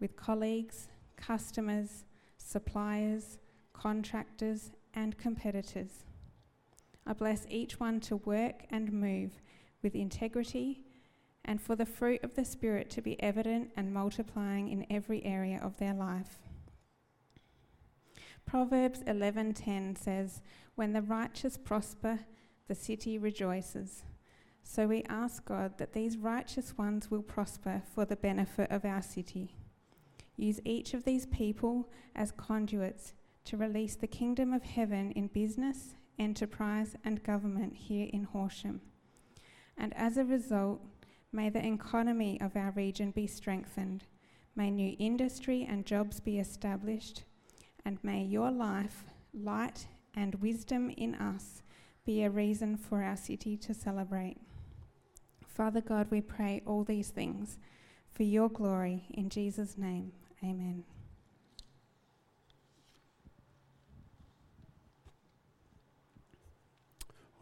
[0.00, 2.06] with colleagues, customers,
[2.38, 3.38] suppliers,
[3.74, 6.04] contractors, and competitors.
[7.06, 9.42] I bless each one to work and move
[9.82, 10.80] with integrity
[11.44, 15.60] and for the fruit of the Spirit to be evident and multiplying in every area
[15.62, 16.38] of their life.
[18.46, 20.40] Proverbs 11:10 says,
[20.74, 22.20] "When the righteous prosper,
[22.66, 24.04] the city rejoices."
[24.62, 29.02] So we ask God that these righteous ones will prosper for the benefit of our
[29.02, 29.56] city.
[30.36, 33.12] Use each of these people as conduits
[33.44, 38.80] to release the kingdom of heaven in business, enterprise, and government here in Horsham.
[39.76, 40.80] And as a result,
[41.32, 44.04] may the economy of our region be strengthened,
[44.56, 47.24] may new industry and jobs be established,
[47.84, 51.62] and may your life, light, and wisdom in us
[52.06, 54.36] be a reason for our city to celebrate.
[55.46, 57.58] Father God, we pray all these things
[58.12, 59.04] for your glory.
[59.10, 60.84] In Jesus' name, amen.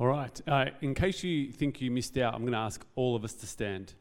[0.03, 0.41] All right.
[0.49, 3.35] Uh, in case you think you missed out, I'm going to ask all of us
[3.35, 3.95] to stand.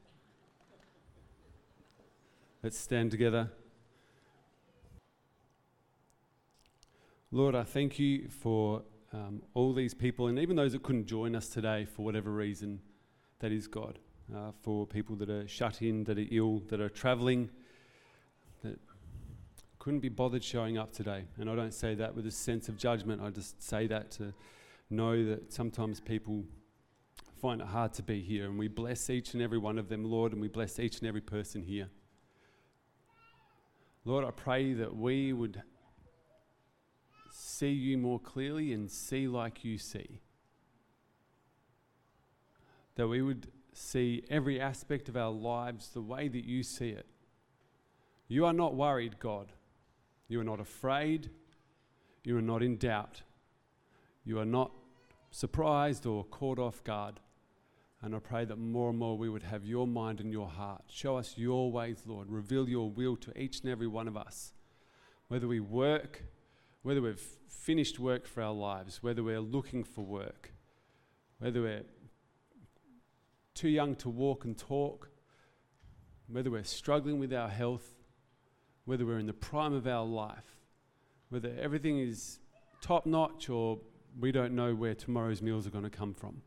[2.64, 3.52] Let's stand together.
[7.30, 8.82] Lord, I thank you for
[9.14, 12.82] um, all these people, and even those that couldn't join us today for whatever reason
[13.38, 14.00] that is God.
[14.36, 17.48] Uh, for people that are shut in, that are ill, that are travelling,
[18.64, 18.80] that
[19.78, 21.26] couldn't be bothered showing up today.
[21.38, 24.34] And I don't say that with a sense of judgment, I just say that to
[24.92, 26.44] know that sometimes people
[27.42, 28.46] find it hard to be here.
[28.46, 31.08] And we bless each and every one of them, Lord, and we bless each and
[31.08, 31.90] every person here.
[34.06, 35.62] Lord, I pray that we would
[37.30, 40.22] see you more clearly and see like you see
[42.96, 47.06] that we would see every aspect of our lives the way that you see it.
[48.28, 49.54] You are not worried, God.
[50.28, 51.30] You are not afraid.
[52.24, 53.24] You are not in doubt.
[54.24, 54.72] You are not
[55.32, 57.20] surprised or caught off guard.
[58.04, 60.84] And I pray that more and more we would have your mind and your heart.
[60.88, 62.30] Show us your ways, Lord.
[62.30, 64.54] Reveal your will to each and every one of us.
[65.28, 66.24] Whether we work,
[66.82, 70.52] whether we've finished work for our lives, whether we're looking for work,
[71.38, 71.84] whether we're
[73.54, 75.10] too young to walk and talk,
[76.28, 77.86] whether we're struggling with our health,
[78.86, 80.58] whether we're in the prime of our life,
[81.30, 82.40] whether everything is
[82.82, 83.80] top notch or
[84.20, 86.42] we don't know where tomorrow's meals are going to come from.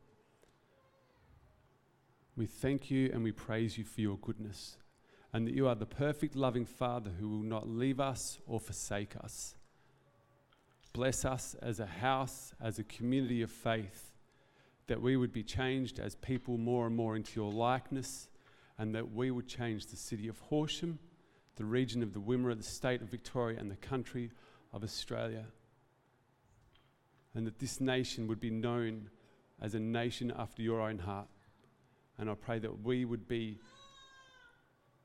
[2.36, 4.76] We thank you and we praise you for your goodness
[5.34, 9.16] and that you are the perfect, loving Father who will not leave us or forsake
[9.16, 9.56] us.
[10.92, 14.12] Bless us as a house, as a community of faith,
[14.86, 18.28] that we would be changed as people more and more into your likeness,
[18.78, 21.00] and that we would change the city of Horsham,
[21.56, 24.30] the region of the Wimmera, the state of Victoria, and the country
[24.72, 25.46] of Australia.
[27.34, 29.10] And that this nation would be known
[29.60, 31.28] as a nation after your own heart.
[32.18, 33.58] And I pray that we would be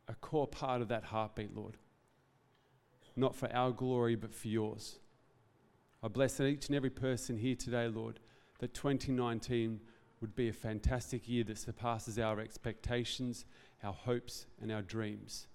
[0.07, 1.77] a core part of that heartbeat, Lord.
[3.15, 4.99] Not for our glory, but for yours.
[6.01, 8.19] I bless each and every person here today, Lord,
[8.59, 9.79] that 2019
[10.21, 13.45] would be a fantastic year that surpasses our expectations,
[13.83, 15.47] our hopes, and our dreams.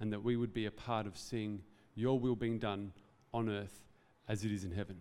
[0.00, 1.62] And that we would be a part of seeing
[1.94, 2.92] your will being done
[3.32, 3.84] on earth
[4.28, 4.98] as it is in heaven.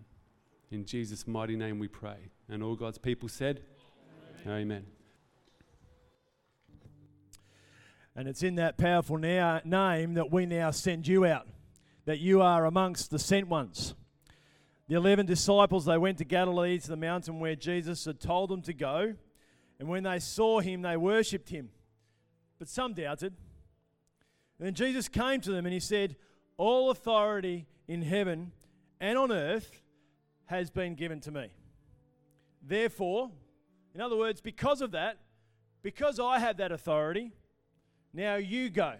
[0.70, 2.30] In Jesus' mighty name we pray.
[2.49, 3.61] And all God's people said,
[4.45, 4.61] Amen.
[4.61, 4.86] Amen.
[8.15, 11.47] And it's in that powerful na- name that we now send you out,
[12.05, 13.93] that you are amongst the sent ones.
[14.89, 18.61] The 11 disciples, they went to Galilee to the mountain where Jesus had told them
[18.63, 19.13] to go.
[19.80, 21.70] And when they saw him, they worshipped him.
[22.57, 23.36] But some doubted.
[24.59, 26.15] Then Jesus came to them and he said,
[26.57, 28.51] All authority in heaven
[28.99, 29.84] and on earth
[30.48, 31.50] has been given to me.
[32.62, 33.32] Therefore,
[33.93, 35.20] in other words, because of that,
[35.82, 37.32] because I have that authority,
[38.14, 38.95] now you go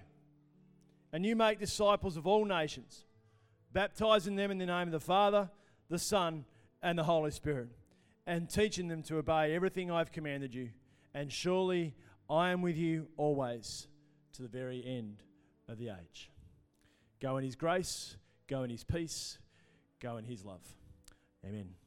[1.12, 3.06] and you make disciples of all nations,
[3.74, 5.50] baptizing them in the name of the Father,
[5.89, 6.45] the Son,
[6.82, 7.70] and the Holy Spirit,
[8.26, 10.70] and teaching them to obey everything I've commanded you.
[11.14, 11.95] And surely
[12.30, 13.88] I am with you always
[14.34, 15.24] to the very end
[15.68, 16.30] of the age.
[17.20, 18.18] Go in His grace,
[18.48, 19.39] go in His peace,
[20.00, 20.76] go in His love.
[21.48, 21.87] Amen.